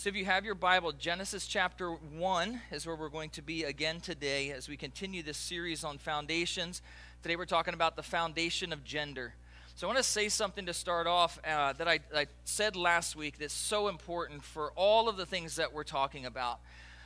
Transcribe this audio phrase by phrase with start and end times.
[0.00, 3.64] So, if you have your Bible, Genesis chapter 1 is where we're going to be
[3.64, 6.80] again today as we continue this series on foundations.
[7.22, 9.34] Today, we're talking about the foundation of gender.
[9.76, 13.14] So, I want to say something to start off uh, that I, I said last
[13.14, 16.60] week that's so important for all of the things that we're talking about.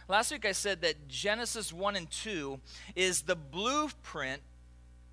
[0.06, 2.60] Last week, I said that Genesis 1 and 2
[2.94, 4.40] is the blueprint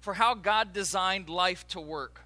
[0.01, 2.21] for how God designed life to work.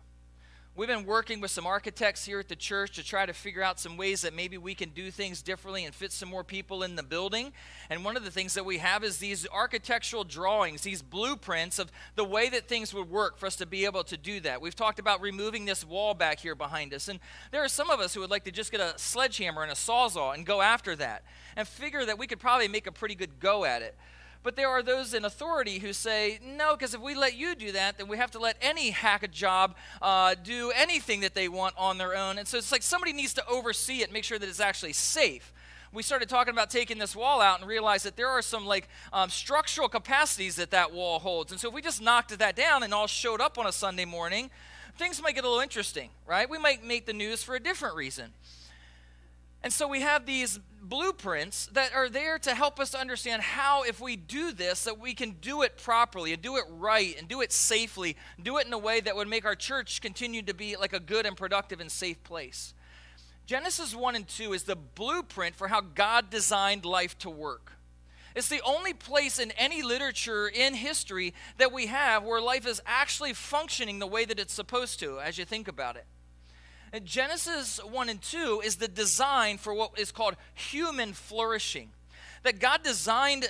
[0.78, 3.80] We've been working with some architects here at the church to try to figure out
[3.80, 6.98] some ways that maybe we can do things differently and fit some more people in
[6.98, 7.54] the building.
[7.90, 11.94] And one of the things that we have is these architectural drawings, these blueprints of
[12.16, 14.60] the way that things would work for us to be able to do that.
[14.60, 17.08] We've talked about removing this wall back here behind us.
[17.08, 19.72] And there are some of us who would like to just get a sledgehammer and
[19.72, 21.24] a sawzall and go after that
[21.56, 23.96] and figure that we could probably make a pretty good go at it.
[24.46, 27.72] But there are those in authority who say, no, because if we let you do
[27.72, 31.50] that, then we have to let any hack a job uh, do anything that they
[31.50, 32.38] want on their own.
[32.38, 35.52] And so it's like somebody needs to oversee it, make sure that it's actually safe
[35.92, 38.90] we started talking about taking this wall out and realized that there are some like
[39.14, 41.54] um, structural capacities that that wall holds.
[41.54, 44.04] And so if we just knocked that down and all showed up on a Sunday
[44.04, 44.52] morning,
[44.98, 46.50] things might get a little interesting, right?
[46.50, 48.34] We might make the news for a different reason.
[49.64, 54.00] And so we have these blueprints that are there to help us understand how, if
[54.00, 57.42] we do this, that we can do it properly and do it right and do
[57.42, 60.76] it safely, do it in a way that would make our church continue to be
[60.76, 62.74] like a good and productive and safe place.
[63.46, 67.74] Genesis 1 and 2 is the blueprint for how God designed life to work.
[68.36, 72.82] It's the only place in any literature in history that we have where life is
[72.86, 76.06] actually functioning the way that it's supposed to, as you think about it.
[77.04, 81.90] Genesis 1 and 2 is the design for what is called human flourishing.
[82.44, 83.48] That God designed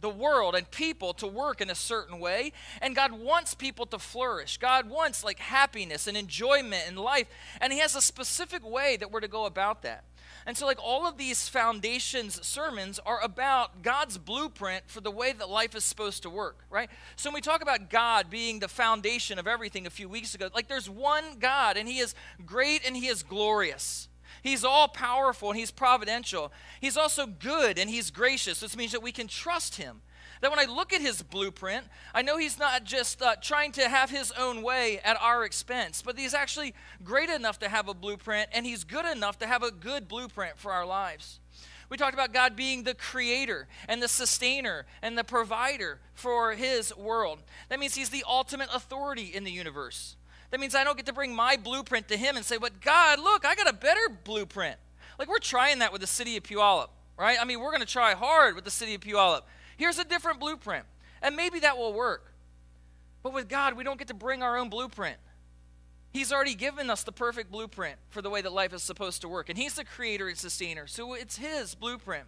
[0.00, 3.98] the world and people to work in a certain way and god wants people to
[3.98, 7.26] flourish god wants like happiness and enjoyment in life
[7.60, 10.04] and he has a specific way that we're to go about that
[10.48, 15.30] and so, like, all of these foundations sermons are about God's blueprint for the way
[15.30, 16.88] that life is supposed to work, right?
[17.16, 20.48] So, when we talk about God being the foundation of everything a few weeks ago,
[20.54, 22.14] like, there's one God, and He is
[22.46, 24.08] great and He is glorious.
[24.42, 26.50] He's all powerful and He's providential.
[26.80, 28.60] He's also good and He's gracious.
[28.60, 30.00] This means that we can trust Him.
[30.40, 31.84] That when I look at his blueprint,
[32.14, 36.02] I know he's not just uh, trying to have his own way at our expense,
[36.02, 39.62] but he's actually great enough to have a blueprint, and he's good enough to have
[39.62, 41.40] a good blueprint for our lives.
[41.90, 46.94] We talked about God being the creator and the sustainer and the provider for his
[46.96, 47.42] world.
[47.70, 50.16] That means he's the ultimate authority in the universe.
[50.50, 53.18] That means I don't get to bring my blueprint to him and say, But God,
[53.18, 54.76] look, I got a better blueprint.
[55.18, 56.88] Like we're trying that with the city of Puyallup,
[57.18, 57.38] right?
[57.40, 59.42] I mean, we're going to try hard with the city of Puyallup.
[59.78, 60.84] Here's a different blueprint.
[61.22, 62.34] And maybe that will work.
[63.22, 65.16] But with God, we don't get to bring our own blueprint.
[66.12, 69.28] He's already given us the perfect blueprint for the way that life is supposed to
[69.28, 69.48] work.
[69.48, 70.86] And He's the creator and sustainer.
[70.86, 72.24] So it's His blueprint.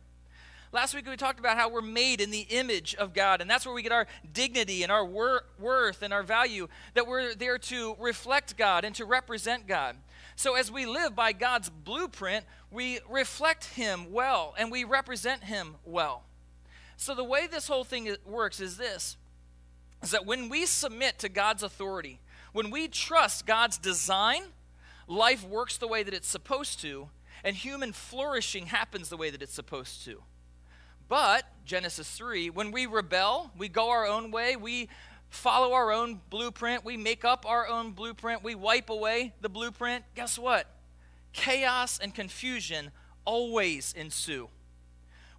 [0.73, 3.67] Last week we talked about how we're made in the image of God, and that's
[3.67, 7.59] where we get our dignity and our wor- worth and our value, that we're there
[7.59, 9.97] to reflect God and to represent God.
[10.37, 15.75] So as we live by God's blueprint, we reflect Him well and we represent Him
[15.85, 16.23] well.
[17.01, 19.17] So the way this whole thing works is this
[20.03, 22.21] is that when we submit to God's authority,
[22.53, 24.43] when we trust God's design,
[25.07, 27.09] life works the way that it's supposed to,
[27.43, 30.23] and human flourishing happens the way that it's supposed to.
[31.09, 34.91] But, Genesis 3, when we rebel, we go our own way, we
[35.31, 40.05] follow our own blueprint, we make up our own blueprint, we wipe away the blueprint,
[40.15, 40.67] guess what?
[41.33, 42.91] Chaos and confusion
[43.25, 44.51] always ensue.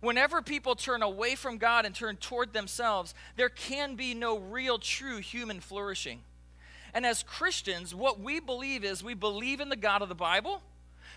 [0.01, 4.79] Whenever people turn away from God and turn toward themselves, there can be no real,
[4.79, 6.21] true human flourishing.
[6.93, 10.61] And as Christians, what we believe is we believe in the God of the Bible,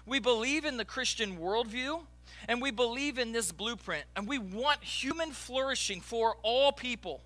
[0.06, 2.02] we believe in the Christian worldview,
[2.46, 4.04] and we believe in this blueprint.
[4.14, 7.22] And we want human flourishing for all people.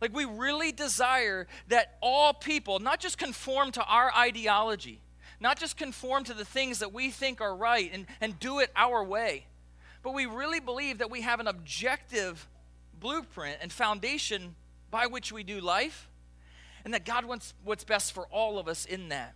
[0.00, 5.00] Like, we really desire that all people not just conform to our ideology,
[5.40, 8.70] not just conform to the things that we think are right and, and do it
[8.74, 9.46] our way,
[10.02, 12.48] but we really believe that we have an objective
[12.98, 14.54] blueprint and foundation
[14.90, 16.08] by which we do life,
[16.84, 19.34] and that God wants what's best for all of us in that.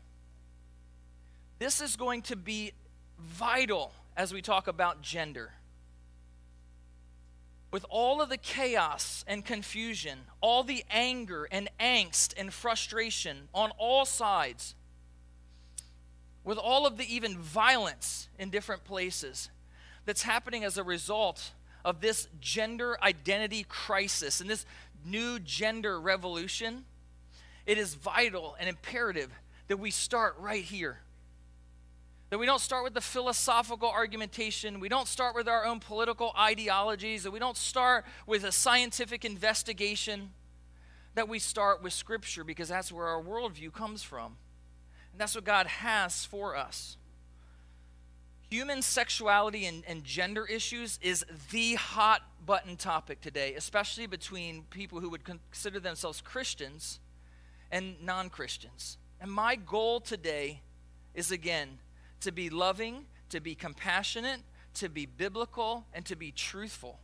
[1.59, 2.73] This is going to be
[3.19, 5.53] vital as we talk about gender.
[7.71, 13.73] With all of the chaos and confusion, all the anger and angst and frustration on
[13.79, 14.75] all sides,
[16.45, 19.51] with all of the even violence in different places,
[20.05, 21.53] that's happening as a result
[21.85, 24.65] of this gender identity crisis and this
[25.05, 26.85] new gender revolution,
[27.67, 29.31] it is vital and imperative
[29.69, 31.01] that we start right here.
[32.31, 34.81] That we don't start with the philosophical argumentation.
[34.81, 37.23] We don't start with our own political ideologies.
[37.23, 40.31] That we don't start with a scientific investigation.
[41.15, 44.37] That we start with Scripture because that's where our worldview comes from.
[45.13, 46.97] And that's what God has for us.
[48.55, 55.01] Human sexuality and, and gender issues is the hot button topic today, especially between people
[55.01, 57.01] who would consider themselves Christians
[57.73, 58.97] and non Christians.
[59.21, 60.61] And my goal today
[61.17, 61.79] is again
[62.21, 64.43] to be loving, to be compassionate,
[64.75, 67.01] to be biblical, and to be truthful.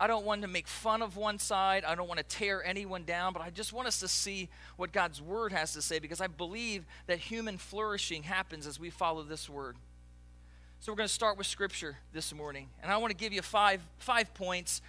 [0.00, 1.84] I don't want to make fun of one side.
[1.84, 4.90] I don't want to tear anyone down, but I just want us to see what
[4.90, 9.22] God's word has to say because I believe that human flourishing happens as we follow
[9.22, 9.76] this word.
[10.80, 12.68] So we're going to start with scripture this morning.
[12.82, 14.80] And I want to give you five five points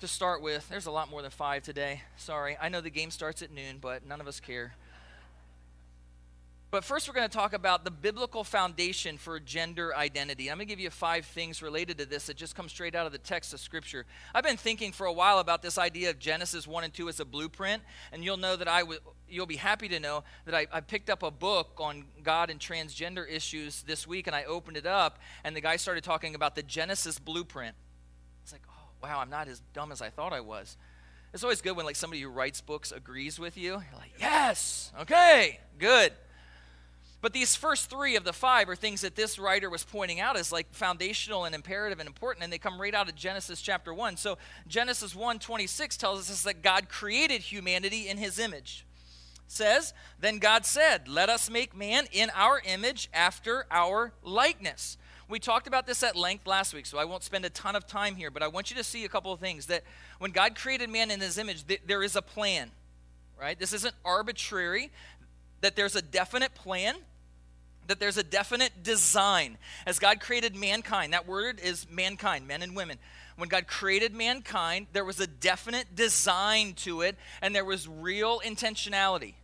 [0.00, 0.66] to start with.
[0.70, 2.02] There's a lot more than 5 today.
[2.16, 2.56] Sorry.
[2.60, 4.74] I know the game starts at noon, but none of us care.
[6.70, 10.50] But first, we're going to talk about the biblical foundation for gender identity.
[10.50, 13.06] I'm going to give you five things related to this that just come straight out
[13.06, 14.04] of the text of Scripture.
[14.34, 17.20] I've been thinking for a while about this idea of Genesis 1 and 2 as
[17.20, 20.66] a blueprint, and you'll know that I w- you'll be happy to know that I,
[20.72, 24.76] I picked up a book on God and transgender issues this week, and I opened
[24.76, 27.74] it up, and the guy started talking about the Genesis blueprint.
[28.42, 30.76] It's like, oh, wow, I'm not as dumb as I thought I was.
[31.34, 33.72] It's always good when like somebody who writes books agrees with you.
[33.72, 36.12] You're like, yes, okay, good.
[37.20, 40.36] But these first three of the five are things that this writer was pointing out
[40.36, 43.92] as like foundational and imperative and important, and they come right out of Genesis chapter
[43.92, 44.16] 1.
[44.16, 44.38] So
[44.68, 48.86] Genesis 1 26 tells us that God created humanity in his image.
[49.48, 54.98] Says, Then God said, Let us make man in our image after our likeness.
[55.28, 57.86] We talked about this at length last week, so I won't spend a ton of
[57.86, 59.82] time here, but I want you to see a couple of things that
[60.18, 62.70] when God created man in his image, there is a plan,
[63.40, 63.58] right?
[63.58, 64.92] This isn't arbitrary,
[65.62, 66.94] that there's a definite plan
[67.88, 69.58] that there's a definite design.
[69.86, 72.98] As God created mankind, that word is mankind, men and women.
[73.36, 78.40] When God created mankind, there was a definite design to it, and there was real
[78.40, 79.34] intentionality.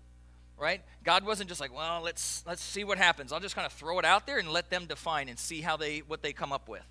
[0.59, 0.81] Right?
[1.03, 3.33] God wasn't just like, well, let's let's see what happens.
[3.33, 5.77] I'll just kind of throw it out there and let them define and see how
[5.77, 6.87] they what they come up with.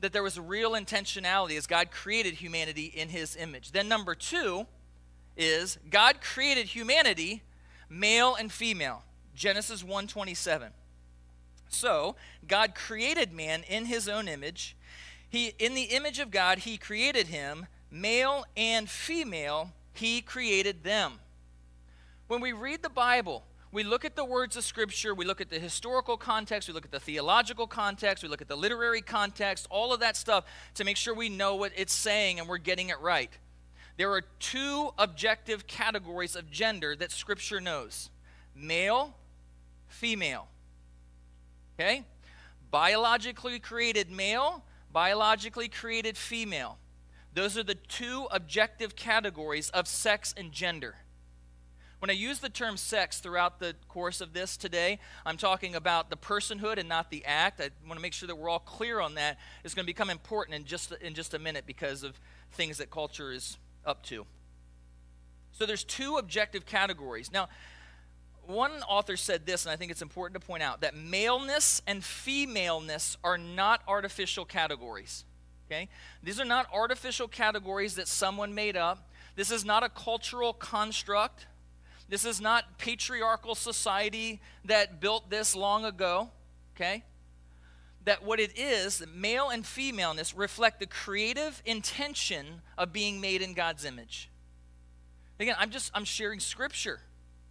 [0.00, 3.72] That there was real intentionality as God created humanity in his image.
[3.72, 4.66] Then number 2
[5.36, 7.42] is God created humanity
[7.88, 9.04] male and female.
[9.34, 10.72] Genesis 1:27.
[11.68, 12.16] So,
[12.46, 14.76] God created man in his own image.
[15.32, 21.14] He in the image of God he created him, male and female, he created them.
[22.28, 23.42] When we read the Bible,
[23.72, 26.84] we look at the words of Scripture, we look at the historical context, we look
[26.84, 30.44] at the theological context, we look at the literary context, all of that stuff
[30.74, 33.30] to make sure we know what it's saying and we're getting it right.
[33.96, 38.10] There are two objective categories of gender that Scripture knows
[38.54, 39.16] male
[39.88, 40.48] female.
[41.80, 42.04] Okay?
[42.70, 44.62] Biologically created male,
[44.92, 46.78] biologically created female.
[47.34, 50.96] Those are the two objective categories of sex and gender.
[52.02, 56.10] When I use the term sex throughout the course of this today, I'm talking about
[56.10, 57.60] the personhood and not the act.
[57.60, 59.38] I want to make sure that we're all clear on that.
[59.62, 62.90] It's going to become important in just in just a minute because of things that
[62.90, 63.56] culture is
[63.86, 64.26] up to.
[65.52, 67.30] So there's two objective categories.
[67.30, 67.48] Now,
[68.52, 72.04] one author said this, and I think it's important to point out that maleness and
[72.04, 75.24] femaleness are not artificial categories.
[75.66, 75.88] Okay?
[76.22, 79.10] These are not artificial categories that someone made up.
[79.36, 81.46] This is not a cultural construct.
[82.08, 86.30] This is not patriarchal society that built this long ago.
[86.76, 87.04] Okay?
[88.04, 93.54] That what it is, male and femaleness, reflect the creative intention of being made in
[93.54, 94.28] God's image.
[95.40, 97.00] Again, I'm just I'm sharing scripture,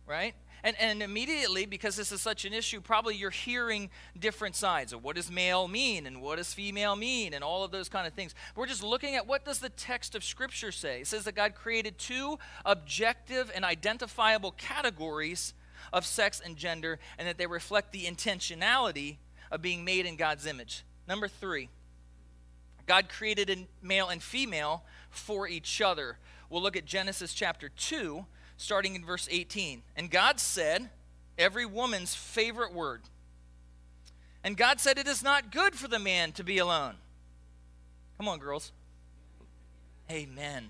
[0.05, 0.35] right?
[0.63, 5.03] And, and immediately, because this is such an issue, probably you're hearing different sides of
[5.03, 8.13] what does male mean and what does female mean and all of those kind of
[8.13, 8.35] things.
[8.55, 11.01] We're just looking at what does the text of Scripture say.
[11.01, 15.53] It says that God created two objective and identifiable categories
[15.91, 19.17] of sex and gender and that they reflect the intentionality
[19.51, 20.83] of being made in God's image.
[21.07, 21.69] Number three,
[22.85, 26.17] God created a male and female for each other.
[26.49, 28.25] We'll look at Genesis chapter 2
[28.61, 29.81] starting in verse 18.
[29.95, 30.89] And God said,
[31.37, 33.01] every woman's favorite word.
[34.43, 36.95] And God said, It is not good for the man to be alone.
[38.17, 38.71] Come on, girls.
[40.09, 40.69] Amen.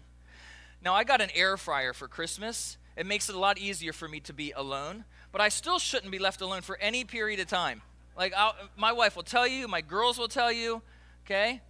[0.83, 2.77] Now, I got an air fryer for Christmas.
[2.95, 6.11] It makes it a lot easier for me to be alone, but I still shouldn't
[6.11, 7.81] be left alone for any period of time.
[8.17, 10.81] Like, I'll, my wife will tell you, my girls will tell you,
[11.25, 11.61] okay?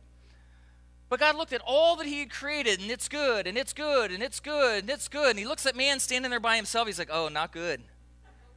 [1.12, 4.12] But God looked at all that He had created, and it's good, and it's good,
[4.12, 5.32] and it's good, and it's good.
[5.32, 6.88] And He looks at man standing there by himself.
[6.88, 7.82] He's like, oh, not good.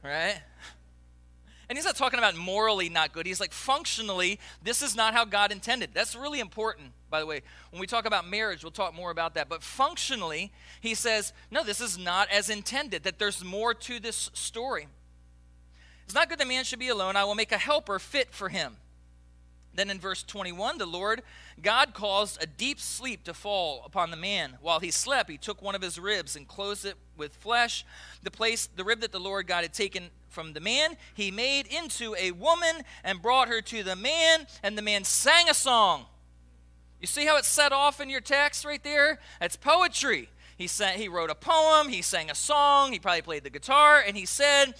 [0.01, 0.41] Right?
[1.67, 3.25] And he's not talking about morally not good.
[3.25, 5.95] He's like, functionally, this is not how God intended.
[5.95, 7.41] That's really important, by the way.
[7.71, 9.49] When we talk about marriage, we'll talk more about that.
[9.49, 14.29] But functionally, he says, no, this is not as intended, that there's more to this
[14.35, 14.85] story.
[16.03, 17.15] It's not good that man should be alone.
[17.15, 18.77] I will make a helper fit for him.
[19.75, 21.21] Then in verse 21, the Lord
[21.61, 24.57] God caused a deep sleep to fall upon the man.
[24.61, 27.85] While he slept, he took one of his ribs and closed it with flesh.
[28.23, 31.67] The place, the rib that the Lord God had taken from the man, he made
[31.67, 36.05] into a woman and brought her to the man, and the man sang a song.
[36.99, 39.19] You see how it's set off in your text right there?
[39.39, 40.29] That's poetry.
[40.57, 44.01] He sang, he wrote a poem, he sang a song, he probably played the guitar,
[44.05, 44.73] and he said,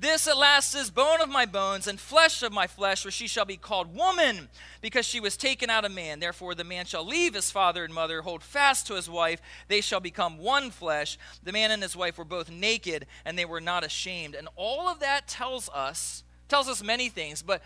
[0.00, 3.26] this at last is bone of my bones and flesh of my flesh, for she
[3.26, 4.48] shall be called woman,
[4.80, 6.20] because she was taken out of man.
[6.20, 9.40] Therefore, the man shall leave his father and mother, hold fast to his wife.
[9.68, 11.18] They shall become one flesh.
[11.42, 14.34] The man and his wife were both naked, and they were not ashamed.
[14.34, 17.62] And all of that tells us, tells us many things, but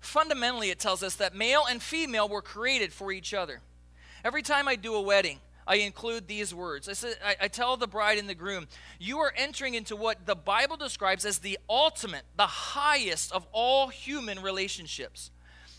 [0.00, 3.60] fundamentally it tells us that male and female were created for each other.
[4.24, 6.88] Every time I do a wedding, I include these words.
[6.88, 8.66] I, say, I, I, tell the bride and the groom,
[8.98, 13.88] you are entering into what the Bible describes as the ultimate, the highest of all
[13.88, 15.30] human relationships.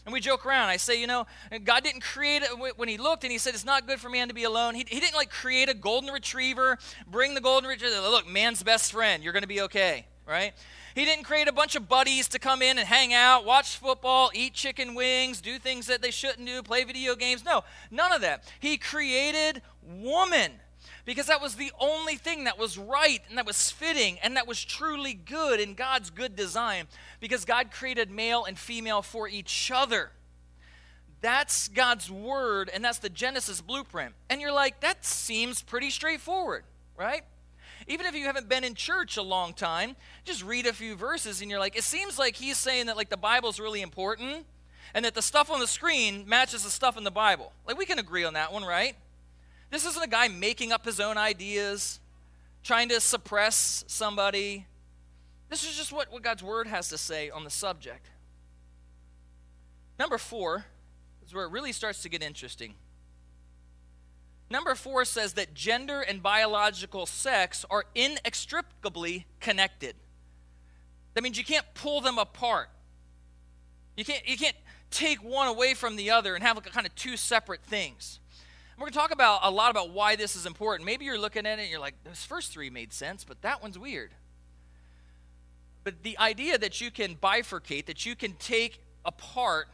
[0.06, 0.70] And we joke around.
[0.70, 1.26] I say, you know,
[1.64, 4.28] God didn't create it when He looked and He said it's not good for man
[4.28, 4.76] to be alone.
[4.76, 6.78] He, he didn't like create a golden retriever,
[7.08, 8.00] bring the golden retriever.
[8.02, 9.24] Look, man's best friend.
[9.24, 10.54] You're going to be okay, right?
[10.96, 14.32] He didn't create a bunch of buddies to come in and hang out, watch football,
[14.34, 17.44] eat chicken wings, do things that they shouldn't do, play video games.
[17.44, 18.50] No, none of that.
[18.62, 20.54] He created woman
[21.04, 24.48] because that was the only thing that was right and that was fitting and that
[24.48, 26.88] was truly good in God's good design
[27.20, 30.12] because God created male and female for each other.
[31.20, 34.14] That's God's word and that's the Genesis blueprint.
[34.30, 36.64] And you're like, that seems pretty straightforward,
[36.98, 37.24] right?
[37.88, 41.42] Even if you haven't been in church a long time, just read a few verses
[41.42, 44.46] and you're like, it seems like he's saying that like the Bible's really important
[44.94, 47.52] and that the stuff on the screen matches the stuff in the Bible.
[47.68, 48.96] Like we can agree on that one, right?
[49.70, 52.00] This isn't a guy making up his own ideas,
[52.64, 54.66] trying to suppress somebody.
[55.50, 58.10] This is just what, what God's word has to say on the subject.
[60.00, 60.66] Number four
[61.26, 62.74] is where it really starts to get interesting.
[64.50, 69.96] Number four says that gender and biological sex are inextricably connected.
[71.14, 72.70] That means you can't pull them apart.
[73.98, 74.56] You can't, you can't
[74.92, 78.20] take one away from the other and have like kind of two separate things.
[78.76, 80.86] And we're going to talk about a lot about why this is important.
[80.86, 83.62] Maybe you're looking at it and you're like, those first three made sense, but that
[83.62, 84.12] one's weird.
[85.84, 89.68] But the idea that you can bifurcate, that you can take apart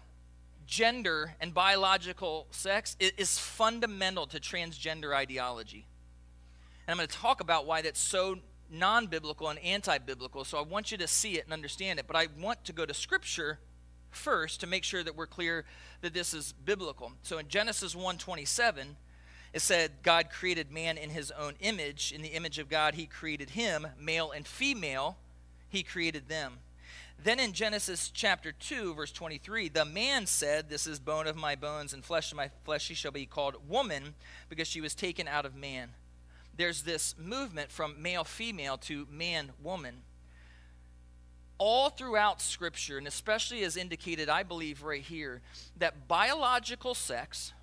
[0.71, 5.85] gender and biological sex is fundamental to transgender ideology.
[6.87, 8.39] And I'm going to talk about why that's so
[8.71, 10.45] non biblical and anti biblical.
[10.45, 12.07] So I want you to see it and understand it.
[12.07, 13.59] But I want to go to Scripture
[14.11, 15.65] first to make sure that we're clear
[15.99, 17.11] that this is biblical.
[17.21, 18.95] So in Genesis 1 27,
[19.53, 22.13] it said, God created man in his own image.
[22.15, 25.17] In the image of God, he created him, male and female,
[25.67, 26.59] he created them.
[27.23, 31.55] Then in Genesis chapter 2, verse 23, the man said, This is bone of my
[31.55, 32.83] bones and flesh of my flesh.
[32.83, 34.15] She shall be called woman
[34.49, 35.89] because she was taken out of man.
[36.57, 40.01] There's this movement from male female to man woman.
[41.59, 45.41] All throughout Scripture, and especially as indicated, I believe, right here,
[45.77, 47.53] that biological sex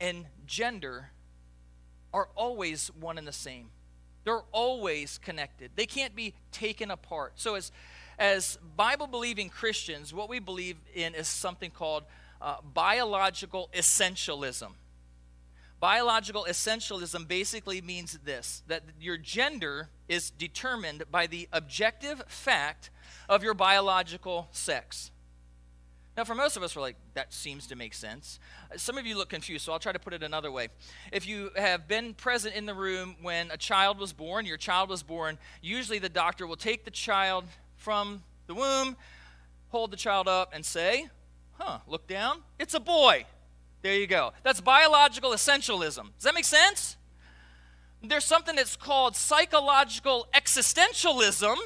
[0.00, 1.10] and gender
[2.12, 3.70] are always one and the same.
[4.24, 5.70] They're always connected.
[5.76, 7.34] They can't be taken apart.
[7.36, 7.70] So as
[8.20, 12.04] as Bible believing Christians, what we believe in is something called
[12.40, 14.72] uh, biological essentialism.
[15.80, 22.90] Biological essentialism basically means this that your gender is determined by the objective fact
[23.30, 25.10] of your biological sex.
[26.16, 28.40] Now, for most of us, we're like, that seems to make sense.
[28.76, 30.68] Some of you look confused, so I'll try to put it another way.
[31.12, 34.90] If you have been present in the room when a child was born, your child
[34.90, 37.44] was born, usually the doctor will take the child
[37.80, 38.96] from the womb,
[39.70, 41.08] hold the child up, and say,
[41.58, 43.24] huh, look down, it's a boy.
[43.82, 44.32] There you go.
[44.42, 46.04] That's biological essentialism.
[46.14, 46.96] Does that make sense?
[48.02, 51.56] There's something that's called psychological existentialism,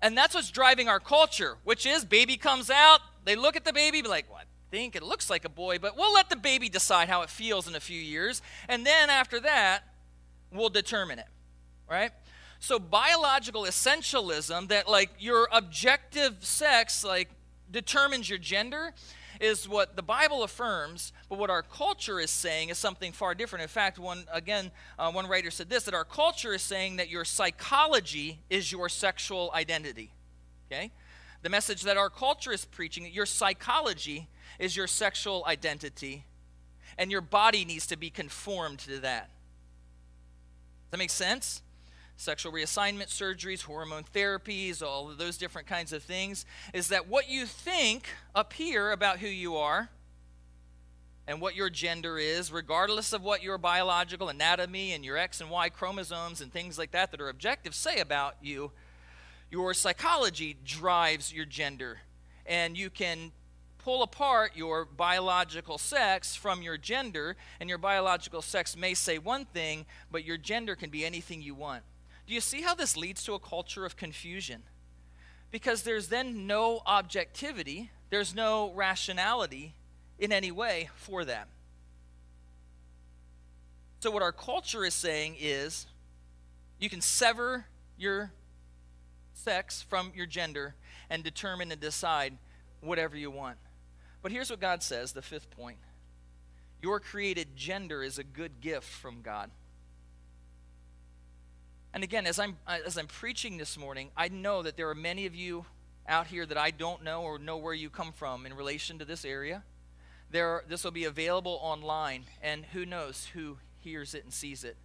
[0.00, 3.72] and that's what's driving our culture, which is baby comes out, they look at the
[3.72, 6.68] baby, be like, I think it looks like a boy, but we'll let the baby
[6.68, 9.82] decide how it feels in a few years, and then after that,
[10.52, 11.28] we'll determine it,
[11.88, 12.10] right?
[12.62, 17.28] So biological essentialism that like your objective sex like
[17.68, 18.94] determines your gender
[19.40, 23.64] is what the Bible affirms, but what our culture is saying is something far different.
[23.64, 27.10] In fact, one again, uh, one writer said this that our culture is saying that
[27.10, 30.12] your psychology is your sexual identity.
[30.70, 30.92] Okay?
[31.42, 34.28] The message that our culture is preaching your psychology
[34.60, 36.26] is your sexual identity,
[36.96, 39.30] and your body needs to be conformed to that.
[40.84, 41.62] Does that make sense?
[42.22, 47.28] Sexual reassignment surgeries, hormone therapies, all of those different kinds of things, is that what
[47.28, 49.88] you think up here about who you are
[51.26, 55.50] and what your gender is, regardless of what your biological anatomy and your X and
[55.50, 58.70] Y chromosomes and things like that that are objective say about you,
[59.50, 62.02] your psychology drives your gender.
[62.46, 63.32] And you can
[63.78, 69.44] pull apart your biological sex from your gender, and your biological sex may say one
[69.44, 71.82] thing, but your gender can be anything you want.
[72.26, 74.62] Do you see how this leads to a culture of confusion?
[75.50, 79.74] Because there's then no objectivity, there's no rationality
[80.18, 81.48] in any way for that.
[84.00, 85.86] So, what our culture is saying is
[86.78, 88.32] you can sever your
[89.34, 90.74] sex from your gender
[91.08, 92.36] and determine and decide
[92.80, 93.58] whatever you want.
[94.22, 95.78] But here's what God says the fifth point
[96.82, 99.50] your created gender is a good gift from God.
[101.94, 104.94] And again, as I'm, uh, as I'm preaching this morning, I know that there are
[104.94, 105.66] many of you
[106.08, 109.04] out here that I don't know or know where you come from in relation to
[109.04, 109.62] this area.
[110.30, 114.76] There this will be available online and who knows who hears it and sees it.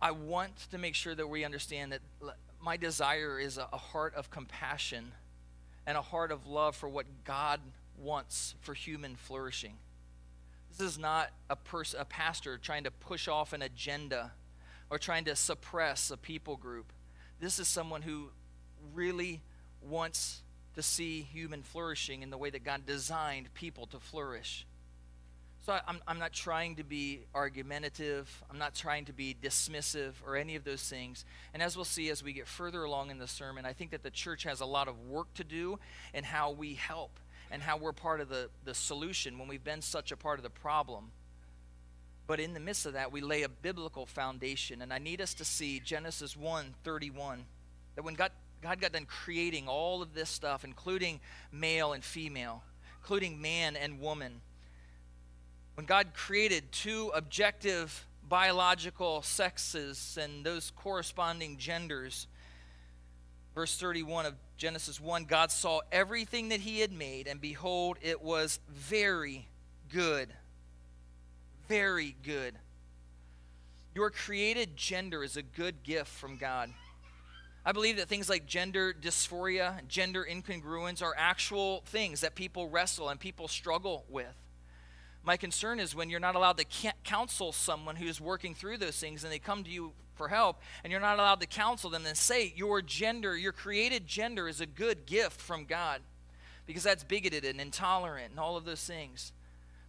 [0.00, 2.00] I want to make sure that we understand that
[2.60, 5.12] my desire is a, a heart of compassion
[5.86, 7.60] and a heart of love for what god
[7.98, 9.74] wants for human flourishing.
[10.70, 14.32] This is not a person a pastor trying to push off an agenda
[14.92, 16.92] or trying to suppress a people group
[17.42, 18.28] this is someone who
[18.94, 19.42] really
[19.82, 20.42] wants
[20.76, 24.64] to see human flourishing in the way that God designed people to flourish.
[25.66, 28.44] So I'm, I'm not trying to be argumentative.
[28.48, 31.24] I'm not trying to be dismissive or any of those things.
[31.52, 34.04] And as we'll see as we get further along in the sermon, I think that
[34.04, 35.80] the church has a lot of work to do
[36.14, 37.18] in how we help
[37.50, 40.44] and how we're part of the, the solution when we've been such a part of
[40.44, 41.10] the problem.
[42.32, 44.80] But in the midst of that, we lay a biblical foundation.
[44.80, 47.44] And I need us to see Genesis 1 31.
[47.94, 51.20] That when God God got done creating all of this stuff, including
[51.52, 52.62] male and female,
[53.02, 54.40] including man and woman.
[55.74, 62.28] When God created two objective biological sexes and those corresponding genders,
[63.54, 68.22] verse 31 of Genesis 1 God saw everything that He had made, and behold, it
[68.22, 69.48] was very
[69.90, 70.32] good.
[71.68, 72.54] Very good.
[73.94, 76.70] Your created gender is a good gift from God.
[77.64, 83.08] I believe that things like gender dysphoria, gender incongruence are actual things that people wrestle
[83.08, 84.34] and people struggle with.
[85.24, 89.22] My concern is when you're not allowed to counsel someone who's working through those things
[89.22, 92.16] and they come to you for help and you're not allowed to counsel them and
[92.16, 96.00] say your gender, your created gender is a good gift from God
[96.66, 99.32] because that's bigoted and intolerant and all of those things.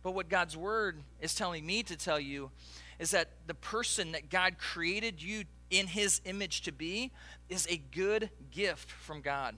[0.04, 2.52] But what God's word is telling me to tell you
[3.00, 7.12] is that the person that God created you in his image to be
[7.50, 9.56] is a good gift from God.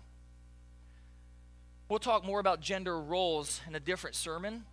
[1.90, 4.64] We'll talk more about gender roles in a different sermon,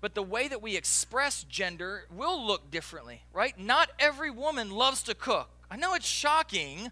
[0.00, 3.58] but the way that we express gender will look differently, right?
[3.58, 5.48] Not every woman loves to cook.
[5.70, 6.90] I know it's shocking,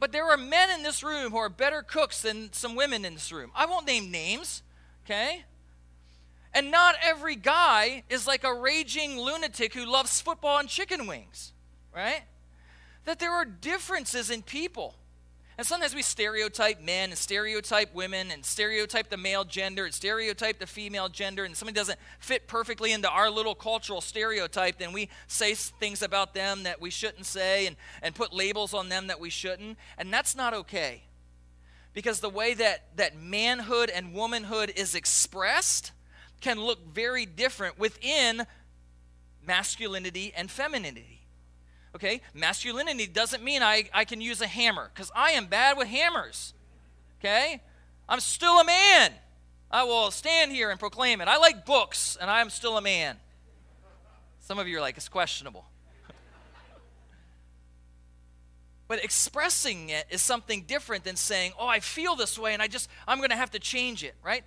[0.00, 3.14] but there are men in this room who are better cooks than some women in
[3.14, 3.52] this room.
[3.54, 4.62] I won't name names,
[5.04, 5.44] okay?
[6.54, 11.52] And not every guy is like a raging lunatic who loves football and chicken wings,
[11.94, 12.22] right?
[13.04, 14.94] that there are differences in people.
[15.58, 20.58] And sometimes we stereotype men and stereotype women and stereotype the male gender and stereotype
[20.58, 25.10] the female gender, and somebody doesn't fit perfectly into our little cultural stereotype, then we
[25.26, 29.20] say things about them that we shouldn't say and, and put labels on them that
[29.20, 29.76] we shouldn't.
[29.98, 31.02] And that's not okay.
[31.92, 35.92] Because the way that, that manhood and womanhood is expressed
[36.42, 38.46] can look very different within
[39.46, 41.20] masculinity and femininity.
[41.94, 42.20] Okay?
[42.34, 46.54] Masculinity doesn't mean I, I can use a hammer, because I am bad with hammers.
[47.20, 47.62] Okay?
[48.08, 49.12] I'm still a man.
[49.70, 51.28] I will stand here and proclaim it.
[51.28, 53.16] I like books, and I am still a man.
[54.40, 55.64] Some of you are like, it's questionable.
[58.88, 62.66] but expressing it is something different than saying, oh, I feel this way, and I
[62.66, 64.44] just, I'm going to have to change it, right?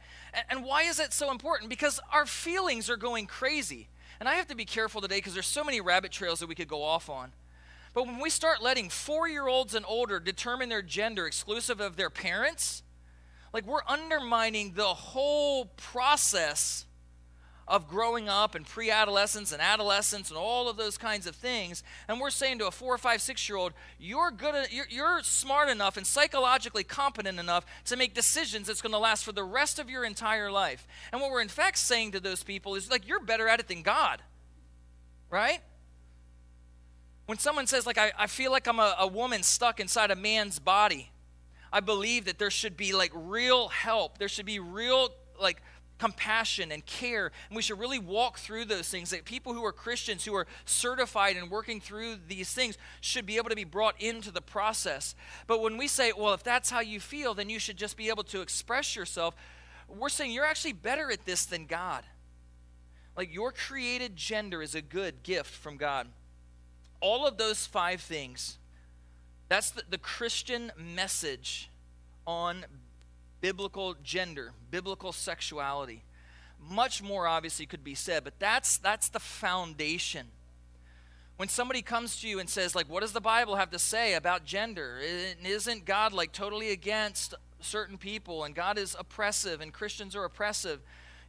[0.49, 1.69] And, why is it so important?
[1.69, 3.87] Because our feelings are going crazy.
[4.19, 6.55] And I have to be careful today because there's so many rabbit trails that we
[6.55, 7.31] could go off on.
[7.93, 11.95] But when we start letting four year olds and older determine their gender exclusive of
[11.95, 12.83] their parents,
[13.53, 16.85] like we're undermining the whole process
[17.67, 21.83] of growing up and pre adolescence and adolescence and all of those kinds of things.
[22.07, 25.21] And we're saying to a four or five, six year old, you're, good, you're, you're
[25.23, 29.43] smart enough and psychologically competent enough to make decisions that's going to last for the
[29.43, 30.87] rest of your entire life.
[31.11, 33.67] And what we're in fact saying to those people is like, you're better at it
[33.67, 34.21] than God,
[35.29, 35.61] right?
[37.25, 40.15] When someone says, like, I, I feel like I'm a, a woman stuck inside a
[40.15, 41.09] man's body,
[41.73, 44.19] I believe that there should be like real help.
[44.19, 45.09] There should be real,
[45.41, 45.61] like,
[45.97, 47.31] compassion and care.
[47.49, 49.11] And we should really walk through those things.
[49.11, 53.37] That people who are Christians, who are certified and working through these things, should be
[53.37, 55.15] able to be brought into the process.
[55.47, 58.09] But when we say, well, if that's how you feel, then you should just be
[58.09, 59.35] able to express yourself,
[59.87, 62.03] we're saying you're actually better at this than God.
[63.15, 66.07] Like your created gender is a good gift from God.
[66.99, 68.57] All of those five things,
[69.47, 71.69] that's the, the Christian message
[72.25, 72.65] on
[73.41, 76.03] biblical gender, biblical sexuality.
[76.59, 80.27] Much more obviously could be said, but that's that's the foundation.
[81.37, 84.13] When somebody comes to you and says like what does the Bible have to say
[84.13, 84.99] about gender?
[85.43, 90.79] Isn't God like totally against certain people and God is oppressive and Christians are oppressive?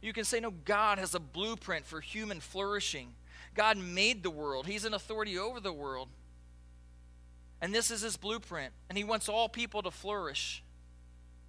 [0.01, 3.13] You can say no, God has a blueprint for human flourishing.
[3.55, 4.67] God made the world.
[4.67, 6.09] He's an authority over the world.
[7.59, 8.71] And this is his blueprint.
[8.87, 10.63] And he wants all people to flourish.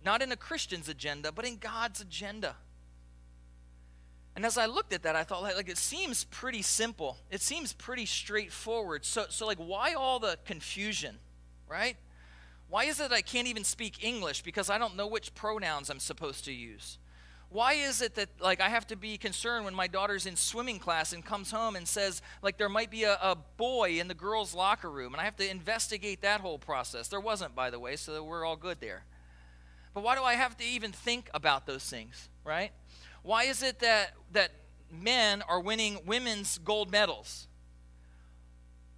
[0.04, 2.56] Not in a Christian's agenda, but in God's agenda.
[4.36, 7.16] And as I looked at that, I thought, like, like, it seems pretty simple.
[7.28, 9.04] It seems pretty straightforward.
[9.04, 11.18] So, so, like, why all the confusion,
[11.68, 11.96] right?
[12.68, 15.98] Why is it I can't even speak English because I don't know which pronouns I'm
[15.98, 16.98] supposed to use?
[17.50, 20.78] Why is it that, like, I have to be concerned when my daughter's in swimming
[20.78, 24.14] class and comes home and says, like, there might be a, a boy in the
[24.14, 27.08] girls' locker room, and I have to investigate that whole process?
[27.08, 29.04] There wasn't, by the way, so we're all good there.
[29.94, 32.70] But why do I have to even think about those things, right?
[33.22, 34.52] Why is it that, that
[34.90, 37.48] men are winning women's gold medals?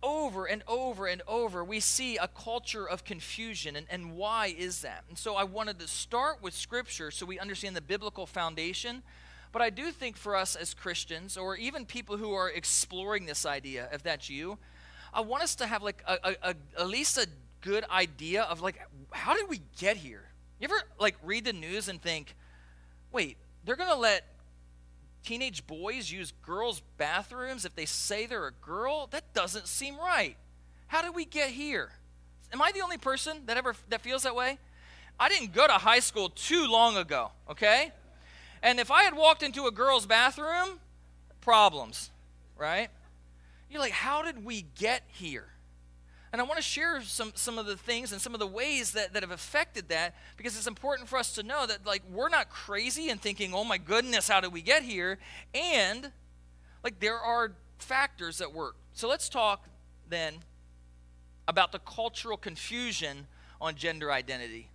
[0.03, 3.76] Over and over and over, we see a culture of confusion.
[3.76, 5.05] And, and why is that?
[5.09, 9.03] And so I wanted to start with Scripture so we understand the biblical foundation.
[9.53, 13.44] But I do think for us as Christians, or even people who are exploring this
[13.44, 14.59] idea, if that's you,
[15.12, 17.26] I want us to have like a, a, a, at least a
[17.61, 20.29] good idea of like how did we get here?
[20.61, 22.37] You ever like read the news and think,
[23.11, 24.25] wait, they're going to let
[25.25, 29.09] teenage boys use girls' bathrooms if they say they're a girl?
[29.11, 30.37] That doesn't seem right.
[30.87, 31.90] How did we get here?
[32.53, 34.59] Am I the only person that ever that feels that way?
[35.18, 37.92] I didn't go to high school too long ago, okay?
[38.62, 40.81] And if I had walked into a girl's bathroom,
[41.40, 42.11] problems,
[42.59, 42.88] right?
[43.70, 45.46] You're like, how did we get here?
[46.32, 48.92] And I want to share some, some of the things and some of the ways
[48.92, 52.28] that, that have affected that because it's important for us to know that like we're
[52.28, 55.18] not crazy and thinking, oh my goodness, how did we get here?
[55.54, 56.12] And
[56.84, 58.76] like there are factors that work.
[58.92, 59.68] So let's talk
[60.08, 60.34] then
[61.48, 63.26] about the cultural confusion
[63.60, 64.70] on gender identity.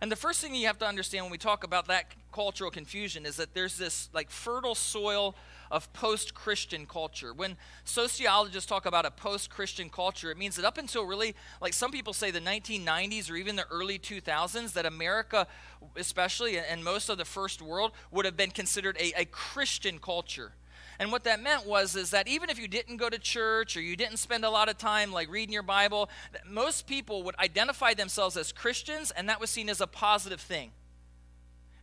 [0.00, 3.24] And the first thing you have to understand when we talk about that cultural confusion
[3.24, 5.36] is that there's this like fertile soil
[5.74, 7.34] of post Christian culture.
[7.34, 11.74] When sociologists talk about a post Christian culture, it means that up until really, like
[11.74, 15.48] some people say, the 1990s or even the early 2000s, that America,
[15.96, 20.52] especially, and most of the first world, would have been considered a, a Christian culture.
[21.00, 23.80] And what that meant was is that even if you didn't go to church or
[23.80, 26.08] you didn't spend a lot of time like reading your Bible,
[26.48, 30.70] most people would identify themselves as Christians and that was seen as a positive thing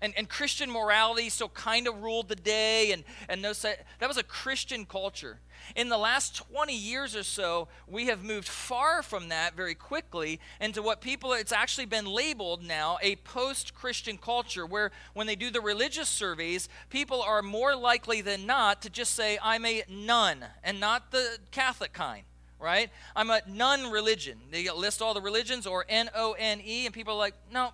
[0.02, 4.24] and, and Christian morality so kind of ruled the day, and, and that was a
[4.24, 5.40] Christian culture.
[5.76, 10.40] In the last 20 years or so, we have moved far from that very quickly
[10.60, 15.36] into what people, it's actually been labeled now a post Christian culture, where when they
[15.36, 19.84] do the religious surveys, people are more likely than not to just say, I'm a
[19.88, 22.24] nun, and not the Catholic kind
[22.60, 22.92] right?
[23.16, 24.38] I'm a non religion.
[24.52, 27.72] They list all the religions or N O N E, and people are like, no,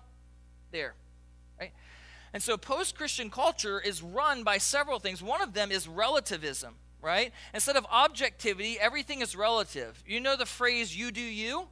[0.72, 0.94] there.
[2.32, 5.22] And so post Christian culture is run by several things.
[5.22, 7.32] One of them is relativism, right?
[7.54, 10.02] Instead of objectivity, everything is relative.
[10.06, 11.68] You know the phrase you do you?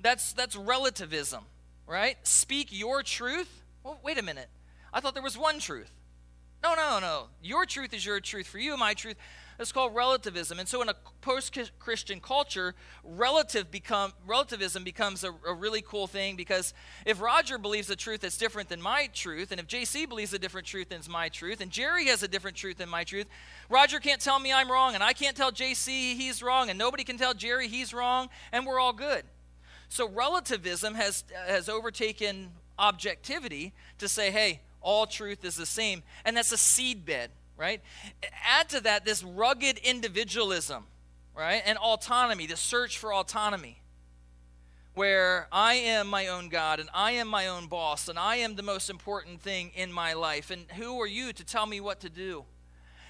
[0.00, 1.44] That's that's relativism,
[1.86, 2.16] right?
[2.26, 3.62] Speak your truth.
[3.82, 4.48] Well, wait a minute.
[4.92, 5.90] I thought there was one truth.
[6.62, 7.26] No, no, no.
[7.42, 8.46] Your truth is your truth.
[8.46, 9.16] For you, my truth.
[9.58, 10.58] It's called relativism.
[10.58, 16.36] And so, in a post-Christian culture, relative become relativism becomes a, a, really cool thing
[16.36, 16.74] because
[17.06, 20.38] if Roger believes a truth that's different than my truth, and if JC believes a
[20.38, 23.26] different truth than my truth, and Jerry has a different truth than my truth,
[23.70, 27.04] Roger can't tell me I'm wrong, and I can't tell JC he's wrong, and nobody
[27.04, 29.24] can tell Jerry he's wrong, and we're all good.
[29.88, 36.36] So relativism has has overtaken objectivity to say, hey, all truth is the same, and
[36.36, 37.80] that's a seed bed right?
[38.44, 40.84] Add to that this rugged individualism,
[41.34, 41.62] right?
[41.64, 43.80] And autonomy, the search for autonomy,
[44.94, 48.56] where I am my own God and I am my own boss and I am
[48.56, 50.50] the most important thing in my life.
[50.50, 52.44] And who are you to tell me what to do?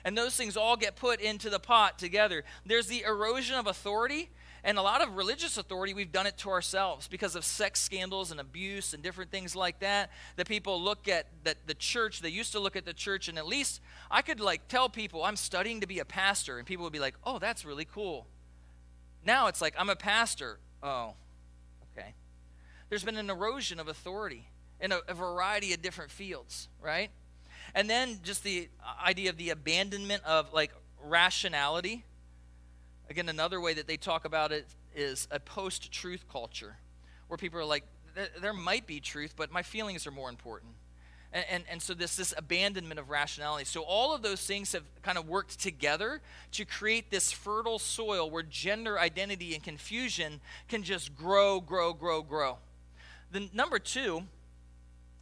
[0.05, 2.45] And those things all get put into the pot together.
[2.65, 4.31] There's the erosion of authority
[4.67, 8.33] and a lot of religious authority, we've done it to ourselves because of sex scandals
[8.33, 10.11] and abuse and different things like that.
[10.35, 13.39] That people look at that the church, they used to look at the church, and
[13.39, 16.83] at least I could like tell people I'm studying to be a pastor, and people
[16.83, 18.27] would be like, oh, that's really cool.
[19.25, 20.59] Now it's like, I'm a pastor.
[20.83, 21.15] Oh,
[21.97, 22.15] okay.
[22.89, 24.49] There's been an erosion of authority
[24.81, 27.11] in a, a variety of different fields, right?
[27.73, 32.05] And then just the uh, idea of the abandonment of like rationality
[33.09, 36.77] Again, another way that they talk about it is a post truth culture,
[37.29, 37.85] where people are like,
[38.41, 40.73] there might be truth, but my feelings are more important.
[41.33, 43.65] And, and, and, so this this abandonment of rationality.
[43.65, 48.31] So all of those things have kind of worked together to create this fertile soil
[48.31, 52.59] where gender identity and confusion can just grow, grow, grow, grow.
[53.33, 54.23] The number two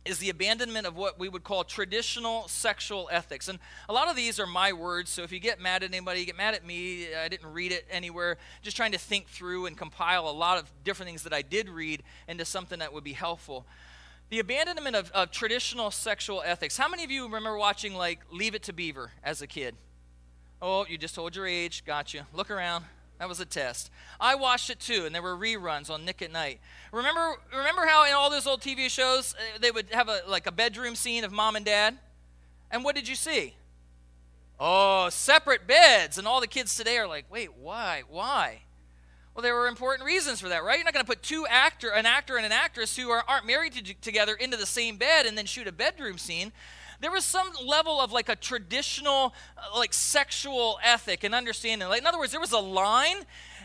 [0.05, 3.49] is the abandonment of what we would call traditional sexual ethics.
[3.49, 6.21] And a lot of these are my words, so if you get mad at anybody,
[6.21, 9.67] you get mad at me, I didn't read it anywhere, just trying to think through
[9.67, 13.05] and compile a lot of different things that I did read into something that would
[13.05, 13.67] be helpful.
[14.29, 16.77] The abandonment of, of traditional sexual ethics.
[16.77, 19.75] How many of you remember watching, like, Leave It to Beaver as a kid?
[20.61, 21.85] Oh, you just told your age.
[21.85, 22.23] Got you.
[22.33, 22.85] Look around.
[23.19, 23.91] That was a test.
[24.21, 26.61] I watched it too, and there were reruns on Nick at Nite.
[26.93, 30.47] Remember, remember how in all those old TV shows uh, they would have a like
[30.47, 31.97] a bedroom scene of mom and dad,
[32.71, 33.55] and what did you see?
[34.59, 38.61] Oh, separate beds, and all the kids today are like, wait, why, why?
[39.35, 40.77] Well, there were important reasons for that, right?
[40.77, 43.47] You're not going to put two actor, an actor and an actress who are, aren't
[43.47, 46.53] married to, together into the same bed and then shoot a bedroom scene
[47.05, 51.87] there was some level of like a traditional uh, like sexual ethic and understanding.
[51.89, 53.19] Like in other words there was a line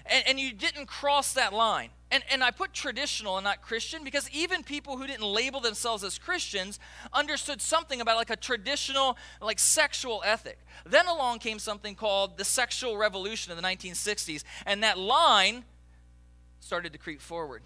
[0.05, 1.89] and, and you didn't cross that line.
[2.11, 6.03] And, and I put traditional and not Christian because even people who didn't label themselves
[6.03, 6.79] as Christians
[7.13, 10.57] understood something about like a traditional, like sexual ethic.
[10.85, 15.65] Then along came something called the sexual revolution of the 1960s, and that line
[16.59, 17.61] started to creep forward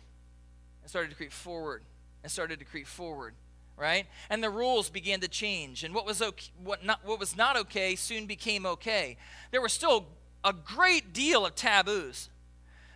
[0.82, 1.84] and started to creep forward
[2.22, 3.34] and started to creep forward
[3.78, 4.06] right?
[4.30, 7.58] And the rules began to change, and what was okay, what not what was not
[7.58, 9.18] okay soon became okay.
[9.52, 10.06] There were still
[10.44, 12.30] a great deal of taboos.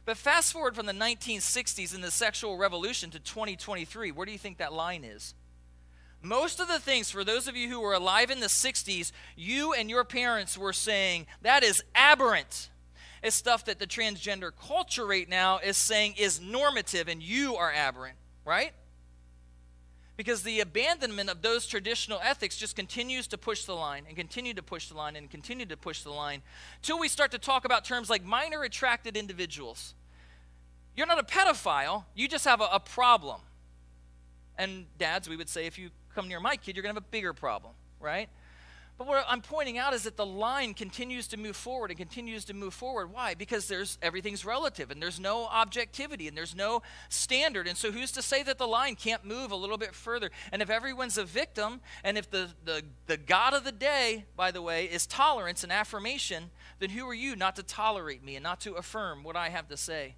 [0.06, 4.38] But fast forward from the 1960s and the sexual revolution to 2023, where do you
[4.38, 5.34] think that line is?
[6.22, 9.74] Most of the things, for those of you who were alive in the 60s, you
[9.74, 12.70] and your parents were saying, that is aberrant.
[13.22, 17.72] It's stuff that the transgender culture right now is saying is normative and you are
[17.72, 18.72] aberrant, right?
[20.18, 24.54] Because the abandonment of those traditional ethics just continues to push the line and continue
[24.56, 26.42] to push the line and continue to push the line
[26.82, 29.94] till we start to talk about terms like minor attracted individuals.
[30.96, 33.42] You're not a pedophile, you just have a, a problem.
[34.58, 37.08] And dads, we would say, if you come near my kid, you're going to have
[37.08, 38.28] a bigger problem, right?
[38.98, 42.46] But what I'm pointing out is that the line continues to move forward and continues
[42.46, 43.14] to move forward.
[43.14, 43.36] Why?
[43.36, 47.68] Because there's everything's relative and there's no objectivity and there's no standard.
[47.68, 50.32] And so who's to say that the line can't move a little bit further?
[50.52, 54.50] And if everyone's a victim, and if the, the, the God of the day, by
[54.50, 58.44] the way, is tolerance and affirmation, then who are you not to tolerate me and
[58.44, 60.16] not to affirm what I have to say?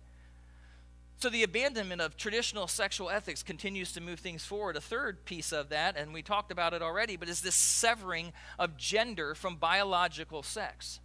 [1.19, 4.77] So the abandonment of traditional sexual ethics continues to move things forward.
[4.77, 8.31] A third piece of that, and we talked about it already, but is this severing
[8.57, 11.01] of gender from biological sex.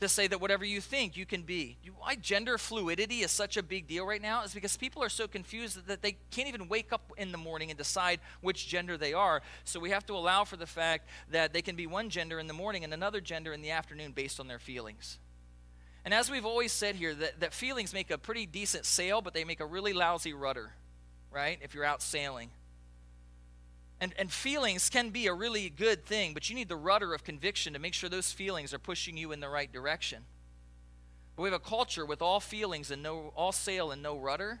[0.00, 1.76] To say that whatever you think, you can be.
[1.96, 5.28] Why gender fluidity is such a big deal right now is because people are so
[5.28, 9.12] confused that they can't even wake up in the morning and decide which gender they
[9.12, 9.42] are.
[9.62, 12.48] So we have to allow for the fact that they can be one gender in
[12.48, 15.18] the morning and another gender in the afternoon based on their feelings.
[16.04, 19.34] And as we've always said here, that, that feelings make a pretty decent sail, but
[19.34, 20.72] they make a really lousy rudder,
[21.30, 21.58] right?
[21.62, 22.50] If you're out sailing.
[24.00, 27.22] And, and feelings can be a really good thing, but you need the rudder of
[27.22, 30.24] conviction to make sure those feelings are pushing you in the right direction.
[31.36, 34.60] But we have a culture with all feelings and no all sail and no rudder.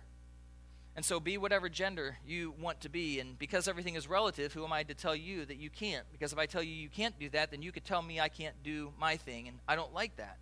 [0.94, 3.18] And so be whatever gender you want to be.
[3.20, 6.04] And because everything is relative, who am I to tell you that you can't?
[6.12, 8.28] Because if I tell you you can't do that, then you could tell me I
[8.28, 9.48] can't do my thing.
[9.48, 10.36] And I don't like that.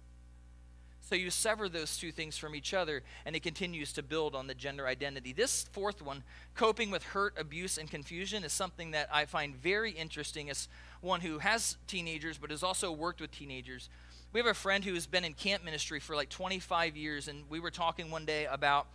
[1.08, 4.46] So you sever those two things from each other, and it continues to build on
[4.46, 5.32] the gender identity.
[5.32, 6.22] This fourth one,
[6.54, 10.68] coping with hurt, abuse, and confusion, is something that I find very interesting as
[11.00, 13.88] one who has teenagers but has also worked with teenagers.
[14.34, 17.44] We have a friend who has been in camp ministry for like 25 years, and
[17.48, 18.88] we were talking one day about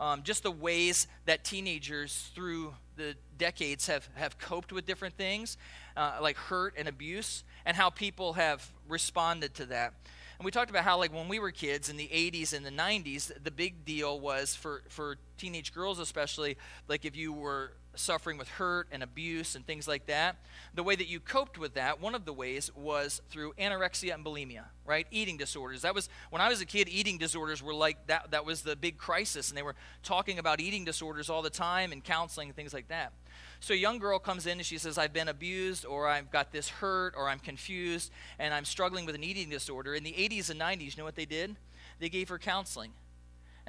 [0.00, 5.56] um, just the ways that teenagers through the decades have, have coped with different things,
[5.96, 7.44] uh, like hurt and abuse.
[7.64, 9.94] and how people have responded to that.
[10.40, 12.70] And we talked about how, like, when we were kids in the 80s and the
[12.70, 16.56] 90s, the big deal was for, for teenage girls, especially,
[16.88, 20.36] like if you were suffering with hurt and abuse and things like that,
[20.74, 24.24] the way that you coped with that, one of the ways was through anorexia and
[24.24, 25.06] bulimia, right?
[25.10, 25.82] Eating disorders.
[25.82, 28.76] That was when I was a kid, eating disorders were like that that was the
[28.76, 32.56] big crisis and they were talking about eating disorders all the time and counseling and
[32.56, 33.12] things like that.
[33.60, 36.50] So a young girl comes in and she says, I've been abused, or I've got
[36.50, 39.94] this hurt, or I'm confused, and I'm struggling with an eating disorder.
[39.94, 41.56] In the 80s and 90s, you know what they did?
[41.98, 42.92] They gave her counseling.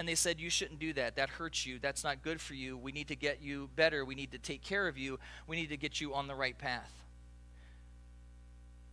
[0.02, 1.16] And they said, You shouldn't do that.
[1.18, 1.78] That hurts you.
[1.78, 2.76] That's not good for you.
[2.76, 4.04] We need to get you better.
[4.04, 5.20] We need to take care of you.
[5.46, 6.92] We need to get you on the right path.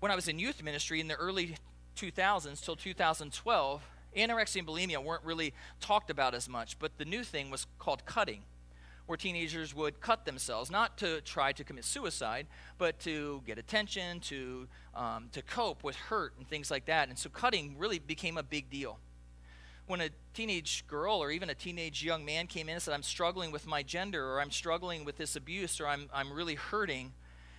[0.00, 1.56] When I was in youth ministry in the early
[1.96, 3.82] 2000s till 2012,
[4.18, 8.04] anorexia and bulimia weren't really talked about as much, but the new thing was called
[8.04, 8.42] cutting
[9.06, 14.20] where teenagers would cut themselves, not to try to commit suicide, but to get attention,
[14.20, 17.08] to, um, to cope with hurt and things like that.
[17.08, 18.98] And so cutting really became a big deal.
[19.88, 23.02] When a teenage girl or even a teenage young man came in and said, I'm
[23.02, 27.12] struggling with my gender, or I'm struggling with this abuse, or I'm, I'm really hurting,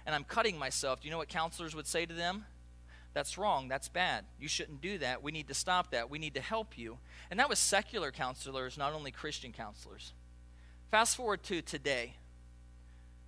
[0.05, 2.45] and I'm cutting myself, do you know what counselors would say to them?
[3.13, 3.67] That's wrong.
[3.67, 4.25] That's bad.
[4.39, 5.23] You shouldn't do that.
[5.23, 6.09] We need to stop that.
[6.09, 6.99] We need to help you.
[7.31, 10.13] And that was secular counselors, not only Christian counselors.
[10.91, 12.13] Fast forward to today.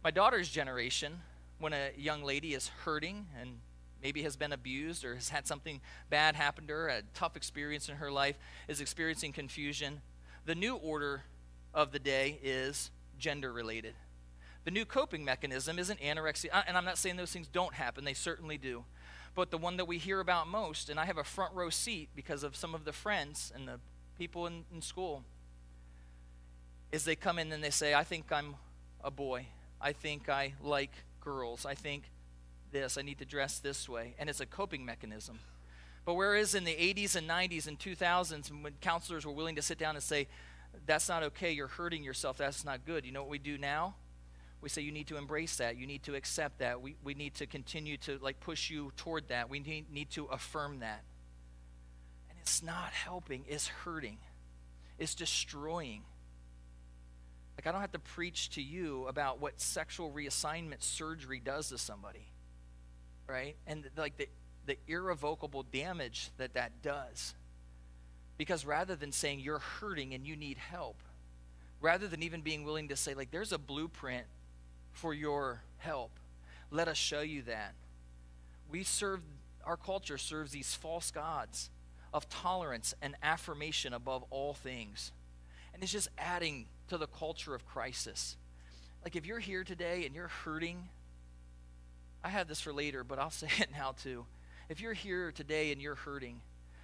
[0.03, 1.21] My daughter's generation,
[1.59, 3.59] when a young lady is hurting and
[4.01, 7.89] maybe has been abused or has had something bad happen to her, a tough experience
[7.89, 8.37] in her life,
[8.67, 10.01] is experiencing confusion,
[10.45, 11.23] the new order
[11.73, 13.93] of the day is gender related.
[14.63, 18.03] The new coping mechanism isn't anorexia, uh, and I'm not saying those things don't happen,
[18.03, 18.85] they certainly do.
[19.33, 22.09] But the one that we hear about most, and I have a front row seat
[22.15, 23.79] because of some of the friends and the
[24.17, 25.23] people in, in school,
[26.91, 28.55] is they come in and they say, I think I'm
[29.03, 29.47] a boy.
[29.79, 31.65] I think I like girls.
[31.65, 32.03] I think
[32.71, 32.97] this.
[32.97, 34.15] I need to dress this way.
[34.19, 35.39] And it's a coping mechanism.
[36.05, 39.77] But whereas in the 80s and 90s and 2000s, when counselors were willing to sit
[39.77, 40.27] down and say,
[40.85, 43.95] that's not okay, you're hurting yourself, that's not good, you know what we do now?
[44.61, 47.35] We say you need to embrace that, you need to accept that, we, we need
[47.35, 51.03] to continue to like push you toward that, we need, need to affirm that.
[52.29, 54.17] And it's not helping, it's hurting,
[54.97, 56.03] it's destroying.
[57.57, 61.77] Like, I don't have to preach to you about what sexual reassignment surgery does to
[61.77, 62.30] somebody,
[63.27, 63.55] right?
[63.67, 64.27] And like the,
[64.65, 67.35] the irrevocable damage that that does.
[68.37, 70.97] Because rather than saying you're hurting and you need help,
[71.79, 74.25] rather than even being willing to say, like, there's a blueprint
[74.91, 76.11] for your help,
[76.69, 77.73] let us show you that.
[78.69, 79.21] We serve,
[79.65, 81.69] our culture serves these false gods
[82.13, 85.11] of tolerance and affirmation above all things.
[85.73, 88.37] And it's just adding to the culture of crisis.
[89.03, 90.89] Like if you're here today and you're hurting,
[92.23, 94.25] I had this for later, but I'll say it now too.
[94.69, 96.41] If you're here today and you're hurting,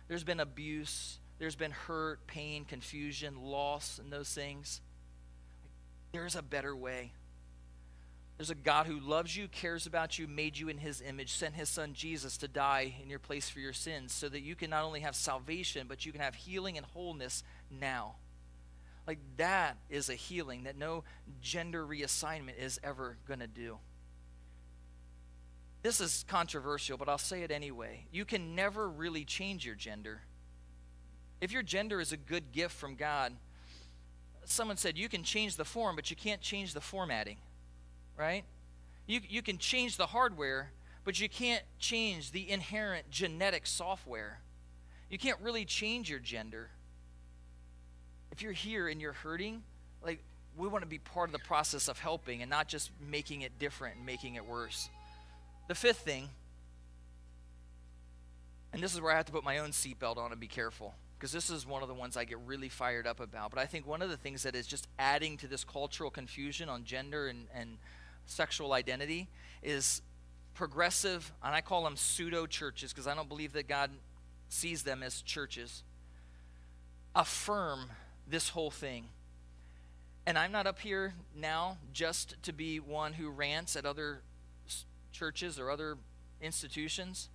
[0.08, 4.82] there's been abuse, there's been hurt, pain, confusion, loss, and those things.
[6.12, 7.12] There's a better way.
[8.38, 11.56] There's a God who loves you, cares about you, made you in his image, sent
[11.56, 14.70] his son Jesus to die in your place for your sins so that you can
[14.70, 18.16] not only have salvation, but you can have healing and wholeness now.
[19.08, 21.04] Like that is a healing that no
[21.42, 23.80] gender reassignment is ever going to do.
[25.84, 28.08] This is controversial, but I'll say it anyway.
[28.12, 30.22] You can never really change your gender.
[31.40, 33.34] If your gender is a good gift from God,
[34.46, 37.38] someone said you can change the form, but you can't change the formatting,
[38.18, 38.44] right?
[39.06, 40.72] You, you can change the hardware,
[41.04, 44.40] but you can't change the inherent genetic software.
[45.10, 46.72] You can't really change your gender
[48.38, 49.64] if you're here and you're hurting,
[50.04, 50.20] like
[50.56, 53.58] we want to be part of the process of helping and not just making it
[53.58, 54.90] different and making it worse.
[55.68, 56.30] The fifth thing,
[58.72, 60.96] and this is where I have to put my own seatbelt on and be careful,
[61.18, 63.52] because this is one of the ones I get really fired up about.
[63.52, 66.70] But I think one of the things that is just adding to this cultural confusion
[66.70, 67.78] on gender and, and
[68.26, 69.28] sexual identity
[69.62, 70.02] is
[70.54, 73.92] progressive, and I call them pseudo churches because I don't believe that God
[74.50, 75.84] sees them as churches,
[77.14, 77.90] affirm
[78.26, 79.06] this whole thing.
[80.26, 84.22] And I'm not up here now just to be one who rants at other
[85.18, 85.98] churches or other
[86.42, 87.30] institutions.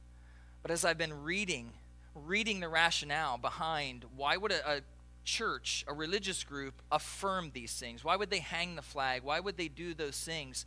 [0.63, 1.73] But as I've been reading,
[2.15, 4.81] reading the rationale behind why would a, a
[5.25, 8.05] church, a religious group, affirm these things?
[8.05, 9.23] Why would they hang the flag?
[9.23, 10.65] Why would they do those things?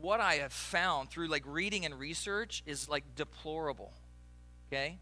[0.00, 3.92] What I have found through like reading and research is like deplorable.
[4.68, 4.98] Okay?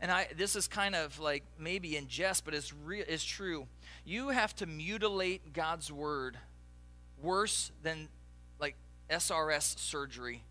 [0.00, 3.66] and I, this is kind of like maybe in jest, but it's, real it's true.
[4.04, 6.38] You have to mutilate God's word
[7.22, 8.08] worse than
[8.58, 8.76] like
[9.10, 10.42] SRS surgery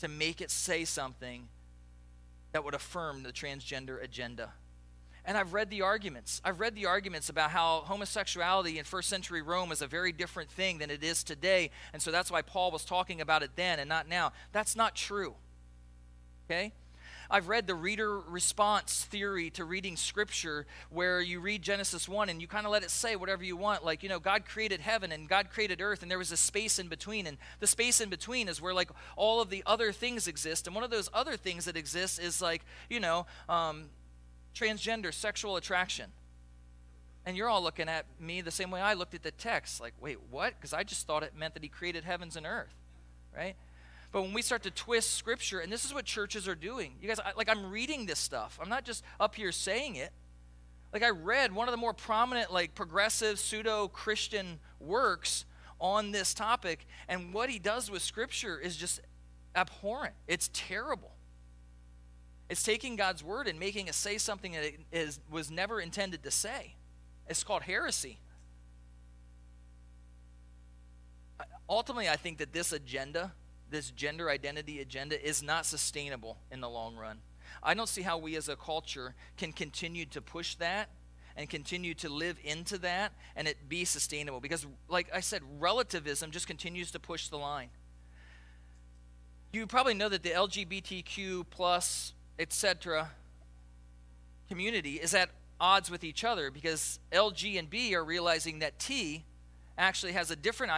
[0.00, 1.48] to make it say something
[2.52, 4.52] that would affirm the transgender agenda.
[5.24, 6.40] And I've read the arguments.
[6.44, 10.50] I've read the arguments about how homosexuality in first century Rome is a very different
[10.50, 11.70] thing than it is today.
[11.92, 14.32] And so that's why Paul was talking about it then and not now.
[14.52, 15.34] That's not true.
[16.50, 16.72] Okay?
[17.30, 22.40] I've read the reader response theory to reading scripture where you read Genesis 1 and
[22.42, 23.84] you kind of let it say whatever you want.
[23.84, 26.78] Like, you know, God created heaven and God created earth and there was a space
[26.78, 27.26] in between.
[27.26, 30.66] And the space in between is where, like, all of the other things exist.
[30.66, 33.90] And one of those other things that exists is, like, you know, um,
[34.54, 36.10] transgender sexual attraction.
[37.24, 39.80] And you're all looking at me the same way I looked at the text.
[39.80, 40.54] Like, wait, what?
[40.56, 42.74] Because I just thought it meant that he created heavens and earth,
[43.36, 43.54] right?
[44.12, 47.08] But when we start to twist scripture, and this is what churches are doing, you
[47.08, 48.58] guys, I, like I'm reading this stuff.
[48.60, 50.10] I'm not just up here saying it.
[50.92, 55.44] Like I read one of the more prominent, like progressive pseudo Christian works
[55.80, 59.00] on this topic, and what he does with scripture is just
[59.54, 60.14] abhorrent.
[60.26, 61.12] It's terrible.
[62.48, 66.24] It's taking God's word and making it say something that it is, was never intended
[66.24, 66.74] to say.
[67.28, 68.18] It's called heresy.
[71.68, 73.32] Ultimately, I think that this agenda
[73.70, 77.18] this gender identity agenda is not sustainable in the long run.
[77.62, 80.90] I don't see how we as a culture can continue to push that
[81.36, 86.30] and continue to live into that and it be sustainable because like I said relativism
[86.30, 87.70] just continues to push the line.
[89.52, 93.10] You probably know that the LGBTQ plus etc
[94.48, 99.24] community is at odds with each other because LG and B are realizing that T
[99.80, 100.72] actually has a different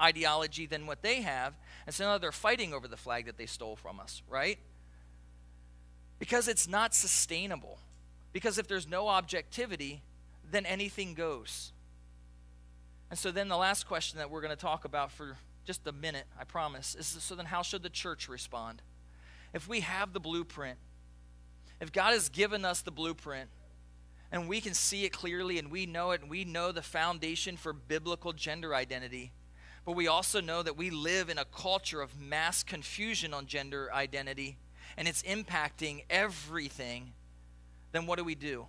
[0.00, 1.54] ideology than what they have
[1.86, 4.58] and so now they're fighting over the flag that they stole from us, right?
[6.18, 7.78] Because it's not sustainable.
[8.32, 10.02] Because if there's no objectivity,
[10.50, 11.72] then anything goes.
[13.10, 15.92] And so then the last question that we're going to talk about for just a
[15.92, 18.80] minute, I promise, is so then how should the church respond?
[19.52, 20.78] If we have the blueprint,
[21.80, 23.50] if God has given us the blueprint,
[24.32, 27.58] and we can see it clearly and we know it and we know the foundation
[27.58, 29.30] for biblical gender identity,
[29.84, 33.92] but we also know that we live in a culture of mass confusion on gender
[33.92, 34.56] identity
[34.96, 37.12] and it's impacting everything.
[37.92, 38.66] Then what do we do?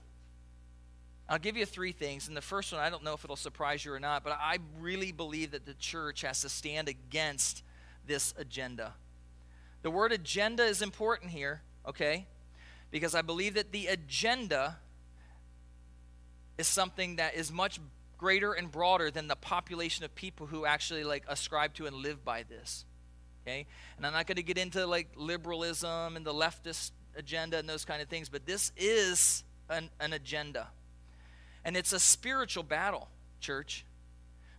[1.30, 2.28] I'll give you three things.
[2.28, 4.57] And the first one, I don't know if it'll surprise you or not, but I
[4.80, 7.64] really believe that the church has to stand against
[8.05, 8.93] this agenda.
[9.82, 12.28] The word agenda is important here, okay?
[12.91, 14.78] Because I believe that the agenda
[16.58, 17.80] is something that is much
[18.18, 22.24] greater and broader than the population of people who actually like ascribe to and live
[22.24, 22.86] by this.
[23.43, 23.66] Okay?
[23.97, 27.86] And I'm not going to get into like liberalism and the leftist agenda and those
[27.86, 30.70] kind of things, but this is an, an agenda.
[31.66, 33.86] And it's a spiritual battle, church.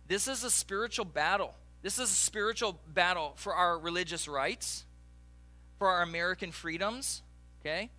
[0.07, 1.55] This is a spiritual battle.
[1.81, 4.85] This is a spiritual battle for our religious rights,
[5.77, 7.21] for our American freedoms,
[7.61, 7.89] okay?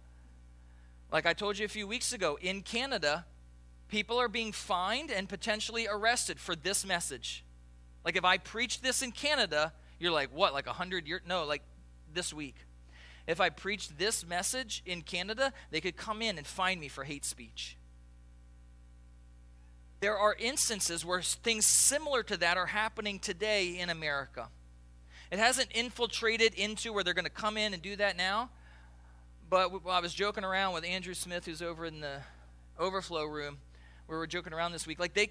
[1.12, 3.26] Like I told you a few weeks ago, in Canada,
[3.89, 7.45] people are being fined and potentially arrested for this message.
[8.05, 11.22] Like if I preach this in Canada, you're like, what, like a 100 years?
[11.26, 11.62] No, like
[12.12, 12.57] this week.
[13.26, 17.05] If I preached this message in Canada, they could come in and fine me for
[17.05, 17.76] hate speech.
[20.01, 24.49] There are instances where things similar to that are happening today in America.
[25.30, 28.51] It hasn't infiltrated into where they're going to come in and do that now.
[29.49, 32.18] But I was joking around with Andrew Smith, who's over in the
[32.78, 33.59] overflow room,
[34.09, 34.98] we were joking around this week.
[34.98, 35.30] Like they,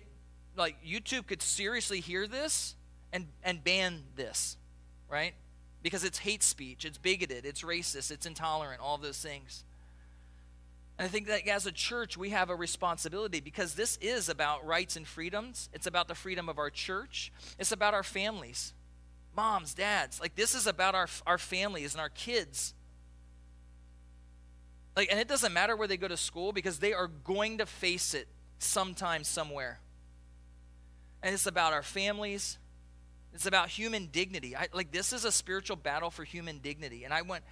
[0.55, 2.75] like YouTube could seriously hear this
[3.13, 4.57] and and ban this,
[5.09, 5.33] right?
[5.81, 9.63] Because it's hate speech, it's bigoted, it's racist, it's intolerant, all those things.
[10.97, 14.65] And I think that as a church, we have a responsibility because this is about
[14.65, 15.69] rights and freedoms.
[15.73, 17.33] It's about the freedom of our church.
[17.59, 18.73] It's about our families,
[19.35, 20.21] moms, dads.
[20.21, 22.73] Like, this is about our, our families and our kids.
[24.95, 27.65] Like, and it doesn't matter where they go to school because they are going to
[27.65, 28.29] face it
[28.59, 29.79] sometime, somewhere.
[31.21, 32.57] And it's about our families.
[33.33, 34.55] It's about human dignity.
[34.55, 37.03] I, like, this is a spiritual battle for human dignity.
[37.03, 37.43] And I want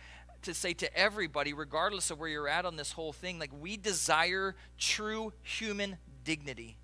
[0.43, 3.77] to say to everybody, regardless of where you're at on this whole thing, like, we
[3.77, 6.77] desire true human dignity.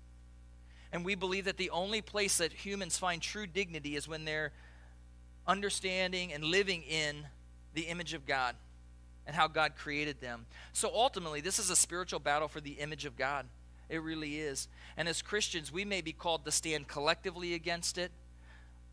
[0.92, 4.52] And we believe that the only place that humans find true dignity is when they're
[5.46, 7.26] understanding and living in
[7.74, 8.56] the image of God
[9.26, 10.46] and how God created them.
[10.72, 13.46] So ultimately, this is a spiritual battle for the image of God.
[13.90, 14.68] It really is.
[14.96, 18.12] And as Christians, we may be called to stand collectively against it.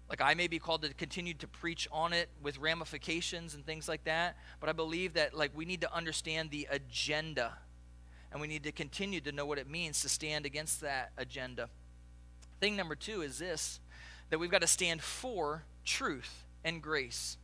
[0.09, 3.87] Like I may be called to continue to preach on it with ramifications and things
[3.87, 4.37] like that.
[4.59, 7.53] But I believe that like we need to understand the agenda.
[8.31, 11.69] And we need to continue to know what it means to stand against that agenda.
[12.59, 13.79] Thing number two is this
[14.29, 17.37] that we've got to stand for truth and grace.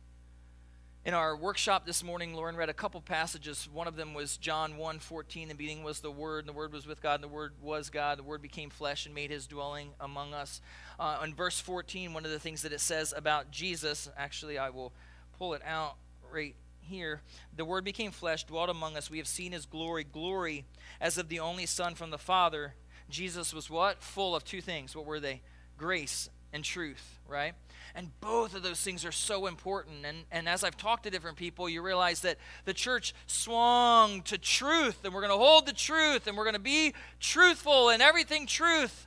[1.06, 3.68] In our workshop this morning, Lauren read a couple passages.
[3.70, 5.48] One of them was John 1 14.
[5.48, 7.90] The beginning was the Word, and the Word was with God, and the Word was
[7.90, 8.18] God.
[8.18, 10.62] The Word became flesh and made his dwelling among us.
[10.98, 14.70] Uh, in verse 14, one of the things that it says about Jesus, actually, I
[14.70, 14.94] will
[15.38, 15.96] pull it out
[16.32, 17.20] right here.
[17.54, 19.10] The Word became flesh, dwelt among us.
[19.10, 20.64] We have seen his glory, glory
[21.02, 22.76] as of the only Son from the Father.
[23.10, 24.02] Jesus was what?
[24.02, 24.96] Full of two things.
[24.96, 25.42] What were they?
[25.76, 27.52] Grace and truth, right?
[27.96, 30.04] And both of those things are so important.
[30.04, 34.36] And, and as I've talked to different people, you realize that the church swung to
[34.36, 38.02] truth, and we're going to hold the truth, and we're going to be truthful and
[38.02, 39.06] everything truth.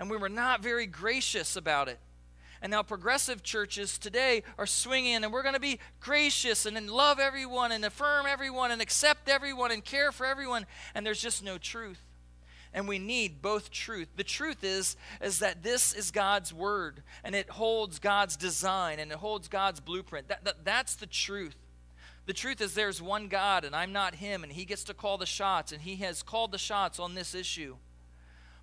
[0.00, 2.00] And we were not very gracious about it.
[2.62, 7.20] And now progressive churches today are swinging, and we're going to be gracious and love
[7.20, 10.66] everyone and affirm everyone and accept everyone and care for everyone.
[10.94, 12.09] And there's just no truth
[12.72, 14.08] and we need both truth.
[14.16, 19.10] The truth is is that this is God's word and it holds God's design and
[19.10, 20.28] it holds God's blueprint.
[20.28, 21.56] That, that, that's the truth.
[22.26, 25.18] The truth is there's one God and I'm not him and he gets to call
[25.18, 27.76] the shots and he has called the shots on this issue.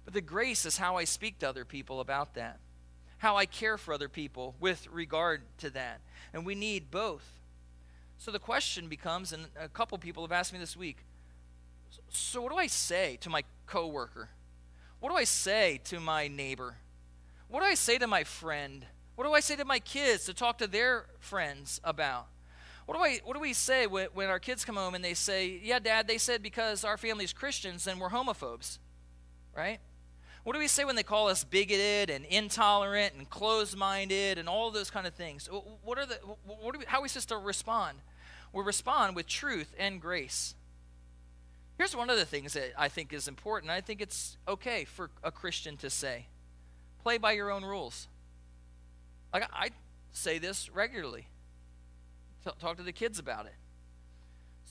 [0.05, 2.59] But the grace is how I speak to other people about that.
[3.17, 5.99] How I care for other people with regard to that.
[6.33, 7.25] And we need both.
[8.17, 10.99] So the question becomes and a couple people have asked me this week,
[12.09, 14.29] so what do I say to my coworker?
[14.99, 16.77] What do I say to my neighbor?
[17.47, 18.85] What do I say to my friend?
[19.15, 22.27] What do I say to my kids to talk to their friends about?
[22.85, 25.13] What do I what do we say when, when our kids come home and they
[25.13, 28.79] say, "Yeah, dad, they said because our family's Christians and we're homophobes."
[29.55, 29.79] Right?
[30.43, 34.71] What do we say when they call us bigoted and intolerant and closed-minded and all
[34.71, 35.49] those kind of things?
[35.83, 37.97] What are the what are we, how are we supposed to respond?
[38.53, 40.55] We respond with truth and grace.
[41.77, 43.71] Here's one of the things that I think is important.
[43.71, 46.25] I think it's okay for a Christian to say
[47.03, 48.07] play by your own rules.
[49.33, 49.69] Like I
[50.11, 51.27] say this regularly.
[52.59, 53.55] Talk to the kids about it.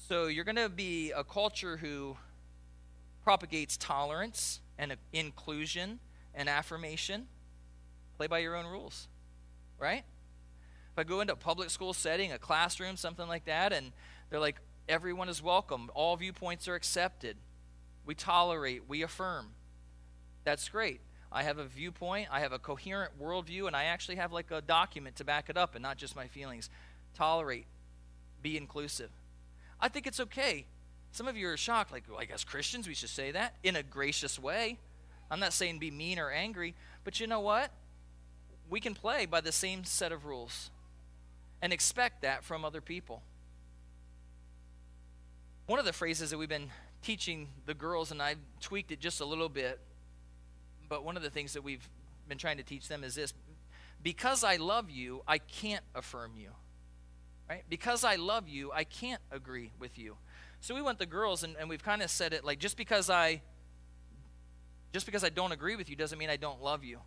[0.08, 2.16] So you're going to be a culture who
[3.22, 5.98] propagates tolerance and uh, inclusion
[6.34, 7.26] and affirmation.
[8.16, 9.08] Play by your own rules,
[9.78, 10.04] right?
[10.92, 13.92] If I go into a public school setting, a classroom, something like that, and
[14.30, 14.56] they're like,
[14.88, 15.90] Everyone is welcome.
[15.94, 17.36] All viewpoints are accepted.
[18.04, 19.48] We tolerate, we affirm.
[20.44, 21.00] That's great.
[21.32, 24.60] I have a viewpoint, I have a coherent worldview, and I actually have like a
[24.60, 26.70] document to back it up and not just my feelings.
[27.14, 27.66] Tolerate,
[28.42, 29.10] be inclusive.
[29.80, 30.66] I think it's okay.
[31.10, 33.74] Some of you are shocked, like, well, I guess Christians, we should say that in
[33.74, 34.78] a gracious way.
[35.30, 37.72] I'm not saying be mean or angry, but you know what?
[38.70, 40.70] We can play by the same set of rules
[41.60, 43.22] and expect that from other people.
[45.66, 46.70] One of the phrases that we've been
[47.02, 49.80] teaching the girls, and I've tweaked it just a little bit,
[50.88, 51.88] but one of the things that we've
[52.28, 53.34] been trying to teach them is this
[54.00, 56.50] because I love you, I can't affirm you.
[57.48, 57.64] Right?
[57.68, 60.16] Because I love you, I can't agree with you.
[60.60, 63.10] So we want the girls, and, and we've kind of said it like just because
[63.10, 63.42] I
[64.92, 67.00] just because I don't agree with you doesn't mean I don't love you.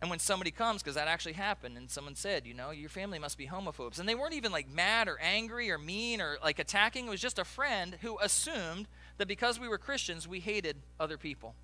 [0.00, 3.18] And when somebody comes, because that actually happened, and someone said, you know, your family
[3.18, 3.98] must be homophobes.
[3.98, 7.08] And they weren't even like mad or angry or mean or like attacking.
[7.08, 8.86] It was just a friend who assumed
[9.16, 11.56] that because we were Christians, we hated other people.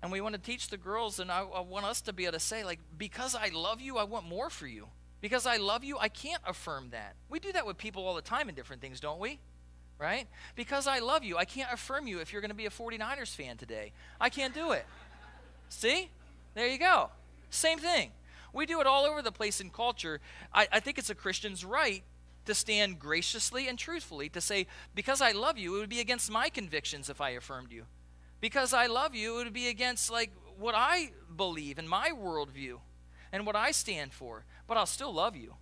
[0.00, 2.34] And we want to teach the girls, and I, I want us to be able
[2.34, 4.86] to say, like, because I love you, I want more for you.
[5.20, 7.16] Because I love you, I can't affirm that.
[7.28, 9.40] We do that with people all the time in different things, don't we?
[9.98, 10.26] Right?
[10.54, 13.34] Because I love you, I can't affirm you if you're going to be a 49ers
[13.34, 13.92] fan today.
[14.18, 14.86] I can't do it.
[15.68, 16.08] See?
[16.54, 17.10] There you go.
[17.50, 18.10] Same thing.
[18.52, 20.20] We do it all over the place in culture.
[20.52, 22.02] I, I think it's a Christian's right
[22.46, 26.30] to stand graciously and truthfully to say, because I love you, it would be against
[26.30, 27.84] my convictions if I affirmed you.
[28.40, 32.78] Because I love you, it would be against like what I believe and my worldview
[33.32, 34.44] and what I stand for.
[34.66, 35.54] But I'll still love you.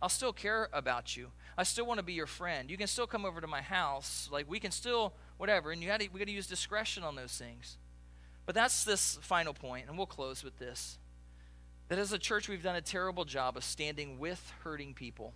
[0.00, 1.28] I'll still care about you.
[1.56, 2.70] I still want to be your friend.
[2.70, 4.28] You can still come over to my house.
[4.32, 5.70] Like we can still whatever.
[5.70, 7.76] And you got to we got to use discretion on those things.
[8.44, 10.98] But that's this final point, and we'll close with this.
[11.88, 15.34] That as a church, we've done a terrible job of standing with hurting people.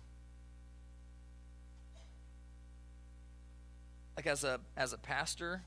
[4.15, 5.61] Like as a as a pastor,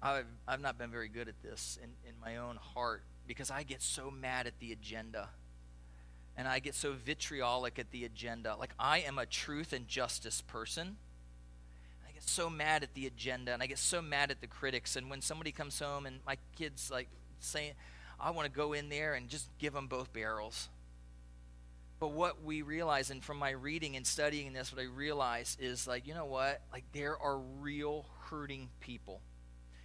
[0.00, 3.64] I've I've not been very good at this in, in my own heart because I
[3.64, 5.30] get so mad at the agenda.
[6.36, 8.54] And I get so vitriolic at the agenda.
[8.56, 10.96] Like I am a truth and justice person
[12.18, 14.96] get so mad at the agenda and I get so mad at the critics.
[14.96, 17.08] And when somebody comes home and my kids like
[17.38, 17.72] saying,
[18.18, 20.68] I want to go in there and just give them both barrels.
[22.00, 25.86] But what we realize, and from my reading and studying this, what I realize is
[25.86, 26.60] like, you know what?
[26.72, 29.20] Like, there are real hurting people.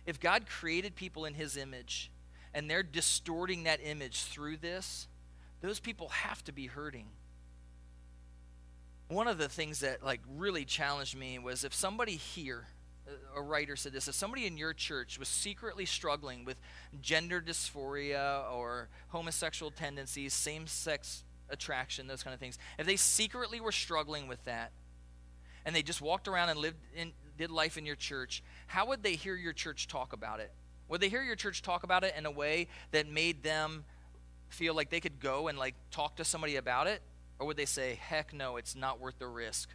[0.06, 2.12] If God created people in his image
[2.54, 5.08] and they're distorting that image through this,
[5.62, 7.08] those people have to be hurting.
[9.14, 12.68] One of the things that like really challenged me was if somebody here
[13.36, 16.58] a writer said this if somebody in your church was secretly struggling with
[17.02, 23.74] gender dysphoria or homosexual tendencies same-sex attraction those kind of things if they secretly were
[23.74, 24.72] struggling with that
[25.66, 29.04] and they just walked around and lived in did life in your church how would
[29.04, 30.52] they hear your church talk about it?
[30.90, 33.86] Would they hear your church talk about it in a way that made them
[34.50, 37.02] feel like they could go and like talk to somebody about it
[37.40, 39.70] or would they say heck no it's not worth the risk